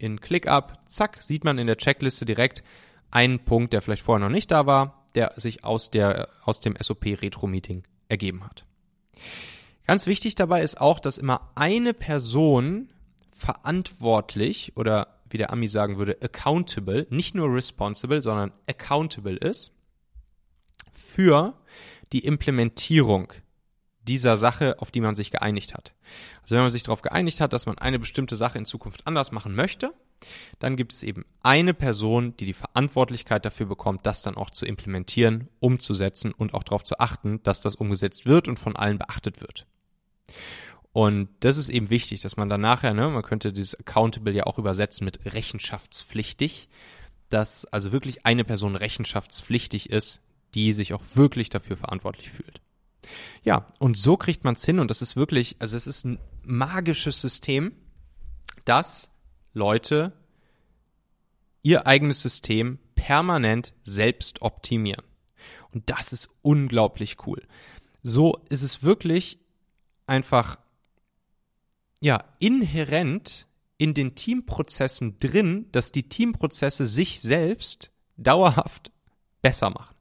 in 0.00 0.20
ClickUp, 0.20 0.78
zack, 0.86 1.22
sieht 1.22 1.44
man 1.44 1.58
in 1.58 1.66
der 1.66 1.76
Checkliste 1.76 2.24
direkt 2.24 2.62
einen 3.10 3.40
Punkt, 3.40 3.72
der 3.72 3.82
vielleicht 3.82 4.02
vorher 4.02 4.26
noch 4.26 4.32
nicht 4.32 4.50
da 4.50 4.66
war, 4.66 5.06
der 5.14 5.32
sich 5.36 5.64
aus, 5.64 5.90
der, 5.90 6.28
aus 6.44 6.60
dem 6.60 6.76
SOP 6.78 7.04
Retro 7.04 7.46
Meeting 7.46 7.84
ergeben 8.08 8.44
hat. 8.44 8.64
Ganz 9.86 10.06
wichtig 10.06 10.34
dabei 10.34 10.62
ist 10.62 10.80
auch, 10.80 11.00
dass 11.00 11.18
immer 11.18 11.50
eine 11.54 11.94
Person 11.94 12.90
verantwortlich 13.30 14.76
oder 14.76 15.20
wie 15.28 15.38
der 15.38 15.52
Ami 15.52 15.68
sagen 15.68 15.98
würde, 15.98 16.18
accountable, 16.22 17.06
nicht 17.10 17.34
nur 17.34 17.52
responsible, 17.54 18.22
sondern 18.22 18.52
accountable 18.68 19.36
ist 19.36 19.72
für 20.92 21.54
die 22.12 22.24
Implementierung 22.24 23.32
dieser 24.08 24.36
Sache, 24.36 24.80
auf 24.80 24.90
die 24.90 25.00
man 25.00 25.14
sich 25.14 25.30
geeinigt 25.30 25.74
hat. 25.74 25.92
Also 26.42 26.54
wenn 26.54 26.62
man 26.62 26.70
sich 26.70 26.82
darauf 26.82 27.02
geeinigt 27.02 27.40
hat, 27.40 27.52
dass 27.52 27.66
man 27.66 27.78
eine 27.78 27.98
bestimmte 27.98 28.36
Sache 28.36 28.58
in 28.58 28.64
Zukunft 28.64 29.06
anders 29.06 29.32
machen 29.32 29.54
möchte, 29.54 29.92
dann 30.58 30.76
gibt 30.76 30.92
es 30.92 31.02
eben 31.02 31.24
eine 31.42 31.74
Person, 31.74 32.36
die 32.36 32.46
die 32.46 32.52
Verantwortlichkeit 32.52 33.44
dafür 33.44 33.66
bekommt, 33.66 34.04
das 34.06 34.22
dann 34.22 34.36
auch 34.36 34.50
zu 34.50 34.66
implementieren, 34.66 35.48
umzusetzen 35.60 36.32
und 36.32 36.54
auch 36.54 36.62
darauf 36.62 36.84
zu 36.84 36.98
achten, 36.98 37.42
dass 37.42 37.60
das 37.60 37.74
umgesetzt 37.74 38.26
wird 38.26 38.48
und 38.48 38.58
von 38.58 38.76
allen 38.76 38.98
beachtet 38.98 39.40
wird. 39.40 39.66
Und 40.92 41.28
das 41.40 41.56
ist 41.56 41.68
eben 41.68 41.88
wichtig, 41.88 42.20
dass 42.20 42.36
man 42.36 42.48
dann 42.48 42.60
nachher, 42.60 42.94
ne, 42.94 43.08
man 43.08 43.22
könnte 43.22 43.52
dieses 43.52 43.78
Accountable 43.78 44.32
ja 44.32 44.44
auch 44.44 44.58
übersetzen 44.58 45.04
mit 45.04 45.32
rechenschaftspflichtig, 45.32 46.68
dass 47.28 47.64
also 47.66 47.92
wirklich 47.92 48.26
eine 48.26 48.44
Person 48.44 48.74
rechenschaftspflichtig 48.74 49.90
ist, 49.90 50.22
die 50.54 50.72
sich 50.72 50.92
auch 50.92 51.02
wirklich 51.14 51.48
dafür 51.48 51.76
verantwortlich 51.76 52.30
fühlt. 52.30 52.60
Ja, 53.42 53.66
und 53.78 53.96
so 53.96 54.16
kriegt 54.16 54.44
man 54.44 54.54
es 54.54 54.64
hin 54.64 54.78
und 54.78 54.90
das 54.90 55.02
ist 55.02 55.16
wirklich, 55.16 55.56
also 55.58 55.76
es 55.76 55.86
ist 55.86 56.04
ein 56.04 56.18
magisches 56.42 57.20
System, 57.20 57.72
dass 58.64 59.10
Leute 59.52 60.12
ihr 61.62 61.86
eigenes 61.86 62.22
System 62.22 62.78
permanent 62.94 63.74
selbst 63.82 64.42
optimieren. 64.42 65.04
Und 65.72 65.88
das 65.90 66.12
ist 66.12 66.28
unglaublich 66.42 67.26
cool. 67.26 67.46
So 68.02 68.42
ist 68.48 68.62
es 68.62 68.82
wirklich 68.82 69.38
einfach, 70.06 70.58
ja, 72.00 72.24
inhärent 72.38 73.46
in 73.78 73.94
den 73.94 74.14
Teamprozessen 74.14 75.18
drin, 75.18 75.66
dass 75.72 75.92
die 75.92 76.08
Teamprozesse 76.08 76.86
sich 76.86 77.20
selbst 77.20 77.90
dauerhaft 78.16 78.90
besser 79.42 79.70
machen. 79.70 79.94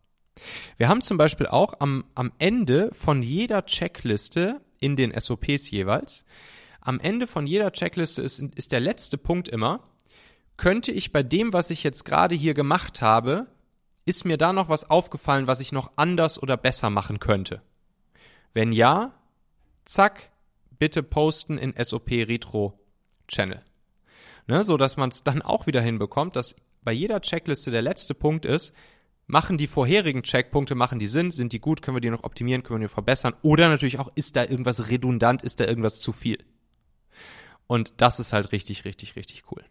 Wir 0.80 0.88
haben 0.88 1.02
zum 1.02 1.18
Beispiel 1.18 1.46
auch 1.46 1.74
am, 1.80 2.06
am 2.16 2.32
Ende 2.40 2.90
von 2.94 3.22
jeder 3.22 3.66
Checkliste 3.66 4.62
in 4.80 4.96
den 4.96 5.12
SOPs 5.20 5.70
jeweils, 5.70 6.24
am 6.80 7.02
Ende 7.02 7.28
von 7.28 7.46
jeder 7.46 7.74
Checkliste 7.74 8.22
ist, 8.22 8.40
ist 8.40 8.72
der 8.72 8.80
letzte 8.80 9.18
Punkt 9.18 9.50
immer, 9.50 9.84
könnte 10.56 10.94
ich 10.94 11.12
bei 11.12 11.22
dem, 11.22 11.52
was 11.52 11.70
ich 11.70 11.84
jetzt 11.84 12.06
gerade 12.06 12.34
hier 12.34 12.54
gemacht 12.54 13.02
habe, 13.02 13.48
ist 14.06 14.24
mir 14.24 14.38
da 14.38 14.54
noch 14.54 14.70
was 14.70 14.90
aufgefallen, 14.90 15.48
was 15.48 15.60
ich 15.60 15.74
noch 15.74 15.92
anders 15.98 16.42
oder 16.42 16.56
besser 16.56 16.90
machen 16.90 17.20
könnte? 17.20 17.62
Wenn 18.54 18.72
ja, 18.72 19.12
zack, 19.84 20.32
bitte 20.80 21.04
posten 21.04 21.58
in 21.58 21.74
SOP 21.78 22.10
Retro 22.10 22.80
Channel. 23.28 23.62
Ne, 24.48 24.64
so 24.64 24.78
dass 24.78 24.96
man 24.96 25.10
es 25.10 25.26
dann 25.26 25.42
auch 25.42 25.68
wieder 25.68 25.82
hinbekommt, 25.82 26.38
dass 26.38 26.56
bei 26.84 26.94
jeder 26.94 27.20
Checkliste 27.20 27.70
der 27.70 27.82
letzte 27.82 28.14
Punkt 28.14 28.46
ist, 28.46 28.74
machen 29.30 29.60
die 29.60 29.68
vorherigen 29.68 30.24
Checkpunkte, 30.24 30.74
machen 30.74 30.98
die 30.98 31.08
Sinn, 31.08 31.30
sind 31.30 31.54
die 31.54 31.60
gut, 31.60 31.84
können 31.84 31.96
wir 31.96 32.02
die 32.02 32.10
noch 32.10 32.24
optimieren, 32.24 32.64
können 32.64 32.82
wir 32.82 32.88
die 32.88 32.94
verbessern 32.94 33.36
oder 33.44 33.70
natürlich 33.70 34.00
auch, 34.00 34.12
ist 34.16 34.36
da 34.36 34.44
irgendwas 34.44 34.90
redundant, 34.90 35.44
ist 35.44 35.60
da 35.60 35.66
irgendwas 35.66 36.00
zu 36.00 36.12
viel. 36.12 36.40
Und 37.68 37.94
das 37.98 38.20
ist 38.20 38.34
halt 38.34 38.52
richtig, 38.52 38.86
richtig, 38.86 39.16
richtig 39.16 39.44
cool. 39.52 39.64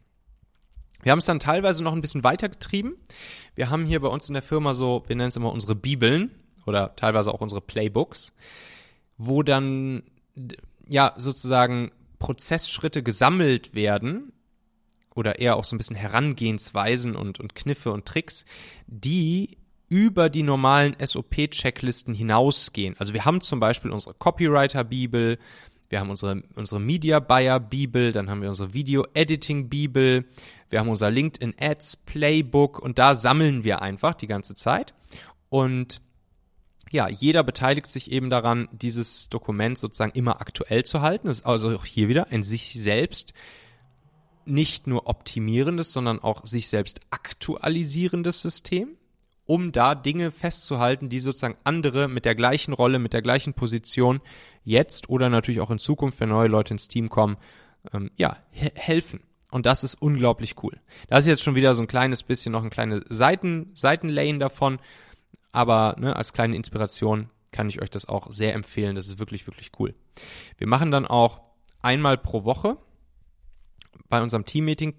Wir 1.03 1.11
haben 1.11 1.19
es 1.19 1.25
dann 1.25 1.41
teilweise 1.41 1.83
noch 1.83 1.93
ein 1.93 2.01
bisschen 2.01 2.23
weiter 2.23 2.49
getrieben. 2.49 2.95
Wir 3.57 3.69
haben 3.69 3.85
hier 3.85 3.99
bei 3.99 4.07
uns 4.07 4.29
in 4.29 4.35
der 4.35 4.43
Firma 4.43 4.75
so, 4.75 5.03
wir 5.09 5.17
nennen 5.17 5.29
es 5.29 5.37
immer 5.37 5.53
unsere 5.53 5.75
Bibeln 5.75 6.31
oder 6.65 6.95
teilweise 6.95 7.35
auch 7.35 7.41
unsere 7.41 7.61
Playbooks, 7.61 8.37
wo 9.17 9.43
dann 9.43 10.05
ja 10.87 11.15
sozusagen 11.17 11.91
Prozessschritte 12.21 13.03
gesammelt 13.03 13.75
werden 13.75 14.33
oder 15.19 15.41
eher 15.41 15.57
auch 15.57 15.65
so 15.65 15.75
ein 15.75 15.79
bisschen 15.79 15.97
Herangehensweisen 15.97 17.17
und, 17.17 17.41
und 17.41 17.57
Kniffe 17.57 17.91
und 17.91 18.07
Tricks, 18.07 18.45
die 18.87 19.59
über 19.89 20.31
die 20.31 20.45
normalen 20.45 20.97
SOP-Checklisten 21.05 22.15
hinausgehen. 22.15 22.95
Also 22.99 23.15
wir 23.15 23.25
haben 23.25 23.41
zum 23.41 23.59
Beispiel 23.59 23.91
unsere 23.91 24.15
Copywriter-Bibel, 24.15 25.39
wir 25.89 26.01
haben 26.01 26.11
unsere, 26.11 26.43
unsere 26.55 26.81
Media 26.81 27.19
Buyer 27.19 27.59
Bibel, 27.59 28.13
dann 28.13 28.31
haben 28.31 28.43
wir 28.43 28.49
unsere 28.49 28.75
Video 28.75 29.07
Editing 29.15 29.69
Bibel, 29.69 30.25
wir 30.71 30.79
haben 30.79 30.89
unser 30.89 31.11
LinkedIn 31.11 31.55
Ads 31.59 31.97
Playbook 31.97 32.79
und 32.79 32.99
da 32.99 33.15
sammeln 33.17 33.65
wir 33.65 33.83
einfach 33.83 34.15
die 34.15 34.27
ganze 34.29 34.55
Zeit. 34.55 34.95
Und 35.49 36.01
ja, 36.91 37.09
jeder 37.09 37.43
beteiligt 37.43 37.89
sich 37.89 38.13
eben 38.13 38.31
daran, 38.31 38.69
dieses 38.71 39.31
Dokument 39.31 39.79
sozusagen 39.79 40.13
immer 40.13 40.41
aktuell 40.41 40.85
zu 40.85 41.01
halten. 41.01 41.27
Das 41.27 41.41
ist 41.41 41.47
also 41.47 41.75
auch 41.75 41.85
hier 41.85 42.09
wieder 42.09 42.29
ein 42.31 42.45
sich 42.45 42.75
selbst 42.75 43.33
nicht 44.49 44.87
nur 44.87 45.07
optimierendes, 45.07 45.93
sondern 45.93 46.21
auch 46.21 46.45
sich 46.45 46.69
selbst 46.69 47.01
aktualisierendes 47.11 48.43
System, 48.43 48.97
um 49.45 49.73
da 49.73 49.95
Dinge 49.95 50.31
festzuhalten, 50.31 51.09
die 51.09 51.21
sozusagen 51.21 51.57
andere 51.65 52.09
mit 52.09 52.25
der 52.25 52.35
gleichen 52.35 52.73
Rolle, 52.73 52.99
mit 52.99 53.13
der 53.13 53.23
gleichen 53.23 53.55
Position 53.55 54.21
jetzt 54.65 55.09
oder 55.09 55.29
natürlich 55.31 55.61
auch 55.61 55.71
in 55.71 55.79
Zukunft, 55.79 56.21
wenn 56.21 56.29
neue 56.29 56.49
Leute 56.49 56.75
ins 56.75 56.89
Team 56.89 57.09
kommen, 57.09 57.37
ähm, 57.93 58.11
ja, 58.17 58.37
he 58.51 58.71
helfen. 58.75 59.21
Und 59.51 59.65
das 59.65 59.85
ist 59.85 59.95
unglaublich 59.95 60.63
cool. 60.63 60.79
Das 61.09 61.21
ist 61.21 61.27
jetzt 61.27 61.43
schon 61.43 61.55
wieder 61.55 61.75
so 61.75 61.83
ein 61.83 61.89
kleines 61.89 62.23
bisschen 62.23 62.53
noch 62.53 62.63
ein 62.63 62.71
kleines 62.71 63.05
Seiten, 63.09 63.71
Seitenlane 63.75 64.39
davon. 64.39 64.79
Aber 65.53 65.97
ne, 65.99 66.15
als 66.15 66.35
kleine 66.35 66.55
Inspiration 66.55 67.31
kann 67.51 67.71
ich 67.71 67.81
euch 67.81 67.89
das 67.89 68.07
auch 68.07 68.31
sehr 68.31 68.55
empfehlen. 68.55 68.95
Das 68.95 69.07
ist 69.07 69.19
wirklich, 69.19 69.47
wirklich 69.47 69.71
cool. 69.79 69.95
Wir 70.59 70.67
machen 70.67 70.91
dann 70.91 71.07
auch 71.07 71.41
einmal 71.81 72.19
pro 72.19 72.45
Woche 72.45 72.77
bei 74.09 74.23
unserem 74.23 74.45
Teammeeting 74.45 74.95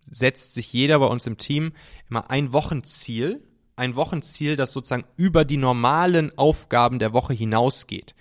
setzt 0.00 0.54
sich 0.54 0.72
jeder 0.72 0.98
bei 0.98 1.06
uns 1.06 1.26
im 1.26 1.38
Team 1.38 1.72
immer 2.08 2.30
ein 2.30 2.52
Wochenziel, 2.52 3.42
ein 3.76 3.94
Wochenziel, 3.94 4.56
das 4.56 4.72
sozusagen 4.72 5.04
über 5.16 5.44
die 5.44 5.56
normalen 5.56 6.36
Aufgaben 6.36 6.98
der 6.98 7.12
Woche 7.12 7.34
hinausgeht. 7.34 8.14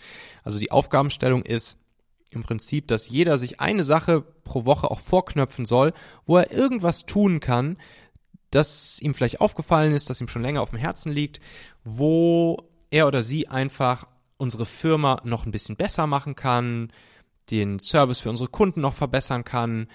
Also 0.43 0.59
die 0.59 0.71
Aufgabenstellung 0.71 1.43
ist 1.43 1.77
im 2.29 2.43
Prinzip, 2.43 2.87
dass 2.87 3.09
jeder 3.09 3.37
sich 3.37 3.59
eine 3.59 3.83
Sache 3.83 4.21
pro 4.43 4.65
Woche 4.65 4.91
auch 4.91 4.99
vorknöpfen 4.99 5.65
soll, 5.65 5.93
wo 6.25 6.37
er 6.37 6.51
irgendwas 6.51 7.05
tun 7.05 7.39
kann, 7.39 7.77
das 8.51 8.99
ihm 9.01 9.13
vielleicht 9.13 9.41
aufgefallen 9.41 9.93
ist, 9.93 10.09
das 10.09 10.21
ihm 10.21 10.27
schon 10.27 10.41
länger 10.41 10.61
auf 10.61 10.69
dem 10.69 10.79
Herzen 10.79 11.11
liegt, 11.11 11.39
wo 11.83 12.69
er 12.91 13.07
oder 13.07 13.21
sie 13.21 13.47
einfach 13.47 14.07
unsere 14.37 14.65
Firma 14.65 15.21
noch 15.23 15.45
ein 15.45 15.51
bisschen 15.51 15.75
besser 15.75 16.07
machen 16.07 16.35
kann, 16.35 16.91
den 17.49 17.79
Service 17.79 18.19
für 18.19 18.29
unsere 18.29 18.49
Kunden 18.49 18.81
noch 18.81 18.93
verbessern 18.93 19.43
kann, 19.43 19.87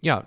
ja, 0.00 0.24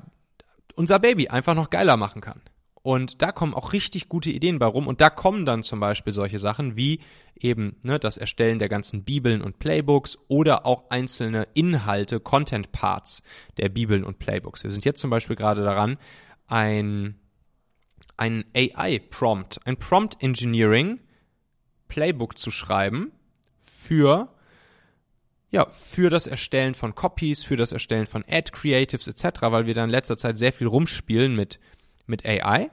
unser 0.75 0.99
Baby 0.99 1.27
einfach 1.27 1.55
noch 1.55 1.69
geiler 1.69 1.97
machen 1.97 2.21
kann. 2.21 2.41
Und 2.83 3.21
da 3.21 3.31
kommen 3.31 3.53
auch 3.53 3.71
richtig 3.71 4.09
gute 4.09 4.29
Ideen 4.29 4.59
bei 4.59 4.65
rum. 4.65 4.87
Und 4.87 4.99
da 4.99 5.09
kommen 5.09 5.45
dann 5.45 5.63
zum 5.63 5.79
Beispiel 5.79 6.11
solche 6.11 6.37
Sachen 6.37 6.75
wie 6.75 6.99
eben 7.35 7.77
ne, 7.81 7.97
das 7.97 8.17
Erstellen 8.17 8.59
der 8.59 8.67
ganzen 8.67 9.05
Bibeln 9.05 9.41
und 9.41 9.57
Playbooks 9.57 10.17
oder 10.27 10.65
auch 10.65 10.89
einzelne 10.89 11.47
Inhalte, 11.53 12.19
Content-Parts 12.19 13.23
der 13.57 13.69
Bibeln 13.69 14.03
und 14.03 14.19
Playbooks. 14.19 14.65
Wir 14.65 14.71
sind 14.71 14.83
jetzt 14.83 14.99
zum 14.99 15.09
Beispiel 15.09 15.37
gerade 15.37 15.63
daran, 15.63 15.97
ein, 16.47 17.15
ein 18.17 18.43
AI-Prompt, 18.53 19.65
ein 19.65 19.77
Prompt 19.77 20.21
Engineering 20.21 20.99
Playbook 21.87 22.37
zu 22.37 22.51
schreiben 22.51 23.11
für 23.59 24.27
ja, 25.53 25.67
für 25.67 26.09
das 26.09 26.25
Erstellen 26.25 26.73
von 26.73 26.95
Copies, 26.95 27.43
für 27.43 27.55
das 27.55 27.71
Erstellen 27.71 28.07
von 28.07 28.25
Ad 28.27 28.51
Creatives 28.51 29.07
etc., 29.07 29.43
weil 29.43 29.67
wir 29.67 29.75
da 29.75 29.83
in 29.83 29.91
letzter 29.91 30.17
Zeit 30.17 30.39
sehr 30.39 30.51
viel 30.51 30.65
rumspielen 30.65 31.35
mit, 31.35 31.59
mit 32.07 32.25
AI 32.25 32.71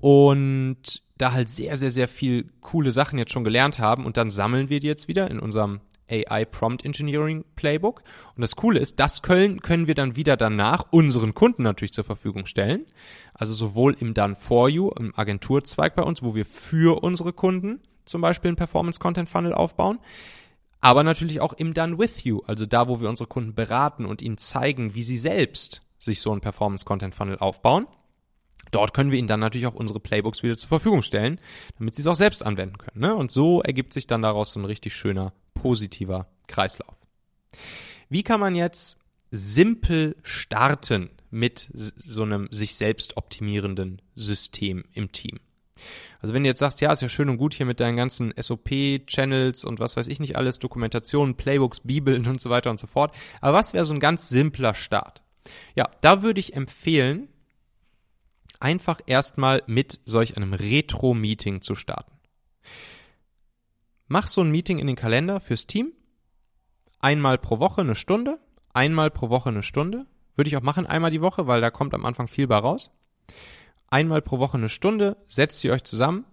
und 0.00 1.02
da 1.18 1.32
halt 1.32 1.50
sehr, 1.50 1.76
sehr, 1.76 1.90
sehr 1.90 2.08
viel 2.08 2.50
coole 2.62 2.90
Sachen 2.92 3.18
jetzt 3.18 3.30
schon 3.30 3.44
gelernt 3.44 3.78
haben 3.78 4.06
und 4.06 4.16
dann 4.16 4.30
sammeln 4.30 4.70
wir 4.70 4.80
die 4.80 4.86
jetzt 4.86 5.06
wieder 5.06 5.30
in 5.30 5.38
unserem 5.38 5.80
AI 6.10 6.46
Prompt 6.46 6.82
Engineering 6.82 7.44
Playbook. 7.56 8.02
Und 8.34 8.40
das 8.40 8.56
Coole 8.56 8.80
ist, 8.80 8.98
das 8.98 9.20
können, 9.20 9.60
können 9.60 9.86
wir 9.86 9.94
dann 9.94 10.16
wieder 10.16 10.38
danach 10.38 10.86
unseren 10.92 11.34
Kunden 11.34 11.62
natürlich 11.62 11.92
zur 11.92 12.04
Verfügung 12.04 12.46
stellen. 12.46 12.86
Also 13.34 13.52
sowohl 13.52 13.94
im 14.00 14.14
Done 14.14 14.34
For 14.34 14.70
You, 14.70 14.90
im 14.98 15.12
Agenturzweig 15.14 15.94
bei 15.94 16.02
uns, 16.02 16.22
wo 16.22 16.34
wir 16.34 16.46
für 16.46 17.02
unsere 17.02 17.34
Kunden 17.34 17.80
zum 18.06 18.22
Beispiel 18.22 18.48
einen 18.48 18.56
Performance 18.56 18.98
Content 18.98 19.28
Funnel 19.28 19.52
aufbauen, 19.52 19.98
aber 20.82 21.04
natürlich 21.04 21.40
auch 21.40 21.54
im 21.54 21.72
Done 21.72 21.98
With 21.98 22.24
You, 22.24 22.42
also 22.46 22.66
da, 22.66 22.88
wo 22.88 23.00
wir 23.00 23.08
unsere 23.08 23.28
Kunden 23.28 23.54
beraten 23.54 24.04
und 24.04 24.20
ihnen 24.20 24.36
zeigen, 24.36 24.94
wie 24.94 25.04
sie 25.04 25.16
selbst 25.16 25.80
sich 25.98 26.20
so 26.20 26.32
einen 26.32 26.40
Performance-Content-Funnel 26.40 27.38
aufbauen. 27.38 27.86
Dort 28.72 28.92
können 28.92 29.12
wir 29.12 29.18
ihnen 29.18 29.28
dann 29.28 29.38
natürlich 29.38 29.68
auch 29.68 29.74
unsere 29.74 30.00
Playbooks 30.00 30.42
wieder 30.42 30.56
zur 30.56 30.68
Verfügung 30.68 31.02
stellen, 31.02 31.38
damit 31.78 31.94
sie 31.94 32.02
es 32.02 32.08
auch 32.08 32.16
selbst 32.16 32.44
anwenden 32.44 32.78
können. 32.78 33.00
Ne? 33.00 33.14
Und 33.14 33.30
so 33.30 33.62
ergibt 33.62 33.92
sich 33.92 34.08
dann 34.08 34.22
daraus 34.22 34.52
so 34.52 34.60
ein 34.60 34.64
richtig 34.64 34.94
schöner, 34.94 35.32
positiver 35.54 36.26
Kreislauf. 36.48 36.96
Wie 38.08 38.24
kann 38.24 38.40
man 38.40 38.56
jetzt 38.56 38.98
simpel 39.30 40.16
starten 40.22 41.10
mit 41.30 41.70
so 41.72 42.24
einem 42.24 42.48
sich 42.50 42.74
selbst 42.74 43.16
optimierenden 43.16 44.02
System 44.16 44.84
im 44.94 45.12
Team? 45.12 45.38
Also 46.20 46.34
wenn 46.34 46.44
du 46.44 46.48
jetzt 46.48 46.60
sagst, 46.60 46.80
ja, 46.80 46.92
ist 46.92 47.02
ja 47.02 47.08
schön 47.08 47.28
und 47.28 47.36
gut 47.36 47.52
hier 47.52 47.66
mit 47.66 47.80
deinen 47.80 47.96
ganzen 47.96 48.32
SOP-Channels 48.36 49.64
und 49.64 49.80
was 49.80 49.96
weiß 49.96 50.06
ich 50.06 50.20
nicht 50.20 50.36
alles, 50.36 50.60
Dokumentationen, 50.60 51.36
Playbooks, 51.36 51.80
Bibeln 51.80 52.26
und 52.26 52.40
so 52.40 52.48
weiter 52.48 52.70
und 52.70 52.78
so 52.78 52.86
fort. 52.86 53.14
Aber 53.40 53.58
was 53.58 53.74
wäre 53.74 53.84
so 53.84 53.92
ein 53.92 54.00
ganz 54.00 54.28
simpler 54.28 54.74
Start? 54.74 55.22
Ja, 55.74 55.90
da 56.00 56.22
würde 56.22 56.38
ich 56.38 56.54
empfehlen, 56.54 57.28
einfach 58.60 59.00
erstmal 59.06 59.64
mit 59.66 60.00
solch 60.04 60.36
einem 60.36 60.54
Retro-Meeting 60.54 61.62
zu 61.62 61.74
starten. 61.74 62.12
Mach 64.06 64.28
so 64.28 64.42
ein 64.42 64.50
Meeting 64.50 64.78
in 64.78 64.86
den 64.86 64.96
Kalender 64.96 65.40
fürs 65.40 65.66
Team. 65.66 65.92
Einmal 67.00 67.38
pro 67.38 67.58
Woche 67.58 67.80
eine 67.80 67.96
Stunde. 67.96 68.38
Einmal 68.72 69.10
pro 69.10 69.28
Woche 69.30 69.48
eine 69.48 69.64
Stunde. 69.64 70.06
Würde 70.36 70.48
ich 70.48 70.56
auch 70.56 70.62
machen, 70.62 70.86
einmal 70.86 71.10
die 71.10 71.20
Woche, 71.20 71.48
weil 71.48 71.60
da 71.60 71.70
kommt 71.70 71.94
am 71.94 72.06
Anfang 72.06 72.28
viel 72.28 72.46
bei 72.46 72.56
raus 72.56 72.90
einmal 73.92 74.22
pro 74.22 74.38
Woche 74.38 74.56
eine 74.56 74.68
Stunde, 74.68 75.16
setzt 75.28 75.62
ihr 75.64 75.72
euch 75.72 75.84
zusammen 75.84 76.24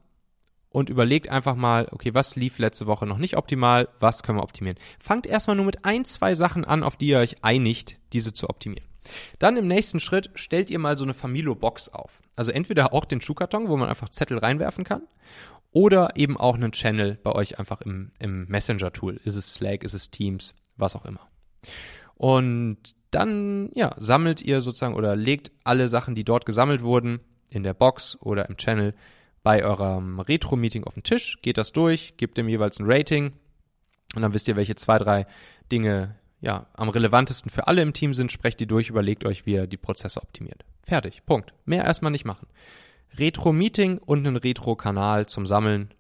und 0.70 0.90
überlegt 0.90 1.30
einfach 1.30 1.56
mal, 1.56 1.88
okay, 1.92 2.14
was 2.14 2.36
lief 2.36 2.60
letzte 2.60 2.88
Woche 2.88 3.06
noch 3.06 3.18
nicht 3.18 3.38
optimal, 3.38 3.90
was 4.00 4.24
können 4.24 4.38
wir 4.38 4.44
optimieren. 4.44 4.78
Fangt 5.00 5.28
erstmal 5.28 5.56
nur 5.56 5.66
mit 5.66 5.86
ein, 5.86 6.06
zwei 6.06 6.36
Sachen 6.36 6.66
an, 6.66 6.84
auf 6.84 6.98
die 6.98 7.08
ihr 7.08 7.20
euch 7.20 7.44
einigt, 7.44 7.98
diese 8.14 8.34
zu 8.34 8.50
optimieren. 8.50 8.88
Dann 9.40 9.58
im 9.58 9.68
nächsten 9.68 10.00
Schritt 10.00 10.30
stellt 10.36 10.70
ihr 10.70 10.80
mal 10.80 10.98
so 10.98 11.04
eine 11.04 11.14
Familo-Box 11.14 11.90
auf. 11.90 12.22
Also 12.36 12.52
entweder 12.52 12.94
auch 12.94 13.06
den 13.06 13.22
Schuhkarton, 13.22 13.68
wo 13.68 13.78
man 13.78 13.90
einfach 13.90 14.10
Zettel 14.10 14.38
reinwerfen 14.38 14.84
kann, 14.84 15.04
oder 15.72 16.16
eben 16.16 16.38
auch 16.38 16.56
einen 16.56 16.72
Channel 16.72 17.20
bei 17.24 17.32
euch 17.32 17.60
einfach 17.60 17.82
im, 17.82 18.12
im 18.20 18.48
Messenger-Tool. 18.48 19.20
Ist 19.24 19.36
es 19.36 19.56
Slack, 19.56 19.84
ist 19.84 19.94
es 19.94 20.12
Teams, 20.12 20.56
was 20.78 20.96
auch 20.96 21.06
immer. 21.06 21.28
Und 22.16 22.96
dann, 23.12 23.72
ja, 23.74 23.96
sammelt 23.98 24.42
ihr 24.42 24.62
sozusagen 24.62 24.96
oder 24.96 25.16
legt 25.16 25.52
alle 25.64 25.88
Sachen, 25.88 26.16
die 26.16 26.24
dort 26.24 26.46
gesammelt 26.46 26.84
wurden, 26.84 27.20
in 27.50 27.64
der 27.64 27.74
Box 27.74 28.18
oder 28.22 28.50
im 28.50 28.58
Channel 28.58 28.94
bei 29.44 29.64
eurem 29.64 30.20
Retro-Meeting 30.20 30.84
auf 30.84 30.94
den 30.94 31.04
Tisch, 31.04 31.42
geht 31.42 31.58
das 31.58 31.72
durch, 31.72 32.18
gebt 32.18 32.38
dem 32.38 32.50
jeweils 32.50 32.80
ein 32.80 32.86
Rating 32.88 33.34
und 34.16 34.22
dann 34.22 34.34
wisst 34.34 34.48
ihr, 34.48 34.56
welche 34.56 34.76
zwei, 34.76 34.98
drei 34.98 35.28
Dinge 35.72 36.16
ja, 36.42 36.68
am 36.74 36.90
relevantesten 36.90 37.52
für 37.52 37.68
alle 37.68 37.82
im 37.82 37.94
Team 37.94 38.14
sind, 38.14 38.32
sprecht 38.32 38.60
die 38.60 38.68
durch, 38.68 38.90
überlegt 38.90 39.26
euch, 39.26 39.46
wie 39.46 39.54
ihr 39.54 39.68
die 39.68 39.78
Prozesse 39.78 40.22
optimiert. 40.22 40.64
Fertig, 40.86 41.26
Punkt. 41.26 41.54
Mehr 41.66 41.84
erstmal 41.84 42.12
nicht 42.12 42.26
machen. 42.26 42.48
Retro-Meeting 43.18 43.98
und 43.98 44.26
einen 44.26 44.38
Retro-Kanal 44.38 45.28
zum 45.28 45.46
Sammeln 45.46 45.94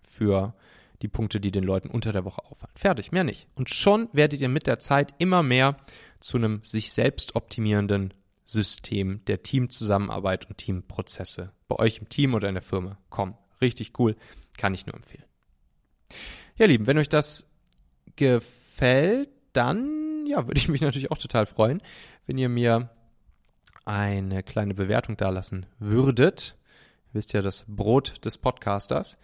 für 0.00 0.54
die 1.02 1.08
Punkte, 1.08 1.40
die 1.40 1.50
den 1.50 1.64
Leuten 1.64 1.90
unter 1.90 2.12
der 2.12 2.24
Woche 2.24 2.44
auffallen. 2.44 2.74
Fertig, 2.76 3.12
mehr 3.12 3.24
nicht. 3.24 3.48
Und 3.54 3.70
schon 3.70 4.08
werdet 4.12 4.40
ihr 4.40 4.48
mit 4.48 4.66
der 4.66 4.78
Zeit 4.78 5.14
immer 5.18 5.42
mehr 5.42 5.76
zu 6.20 6.38
einem 6.38 6.62
sich 6.62 6.92
selbst 6.92 7.34
optimierenden 7.34 8.14
System 8.52 9.24
der 9.26 9.42
Teamzusammenarbeit 9.42 10.48
und 10.48 10.58
Teamprozesse 10.58 11.52
bei 11.68 11.76
euch 11.76 11.98
im 11.98 12.08
Team 12.08 12.34
oder 12.34 12.48
in 12.48 12.54
der 12.54 12.62
Firma 12.62 12.98
kommen. 13.10 13.36
Richtig 13.60 13.98
cool, 13.98 14.16
kann 14.58 14.74
ich 14.74 14.86
nur 14.86 14.94
empfehlen. 14.94 15.24
Ja, 16.56 16.66
Lieben, 16.66 16.86
wenn 16.86 16.98
euch 16.98 17.08
das 17.08 17.48
gefällt, 18.16 19.30
dann 19.52 20.26
ja, 20.26 20.46
würde 20.46 20.58
ich 20.58 20.68
mich 20.68 20.82
natürlich 20.82 21.10
auch 21.10 21.18
total 21.18 21.46
freuen, 21.46 21.82
wenn 22.26 22.38
ihr 22.38 22.48
mir 22.48 22.90
eine 23.84 24.42
kleine 24.42 24.74
Bewertung 24.74 25.16
dalassen 25.16 25.66
würdet. 25.78 26.56
Ihr 27.08 27.14
wisst 27.14 27.32
ja, 27.32 27.42
das 27.42 27.64
Brot 27.66 28.24
des 28.24 28.38
Podcasters. 28.38 29.18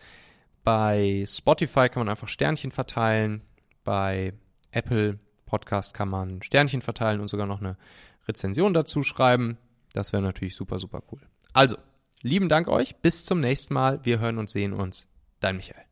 Bei 0.64 1.24
Spotify 1.26 1.88
kann 1.88 2.00
man 2.00 2.08
einfach 2.08 2.28
Sternchen 2.28 2.72
verteilen. 2.72 3.42
Bei 3.84 4.32
Apple 4.70 5.18
Podcast 5.46 5.94
kann 5.94 6.08
man 6.08 6.42
Sternchen 6.42 6.82
verteilen 6.82 7.20
und 7.20 7.28
sogar 7.28 7.46
noch 7.46 7.60
eine 7.60 7.76
Rezension 8.28 8.74
dazu 8.74 9.02
schreiben. 9.02 9.58
Das 9.94 10.12
wäre 10.12 10.22
natürlich 10.22 10.54
super, 10.54 10.78
super 10.78 11.02
cool. 11.10 11.20
Also, 11.52 11.76
lieben 12.22 12.48
Dank 12.48 12.68
euch. 12.68 12.96
Bis 12.96 13.24
zum 13.24 13.40
nächsten 13.40 13.74
Mal. 13.74 14.00
Wir 14.04 14.20
hören 14.20 14.38
und 14.38 14.50
sehen 14.50 14.72
uns. 14.72 15.08
Dein 15.40 15.56
Michael. 15.56 15.84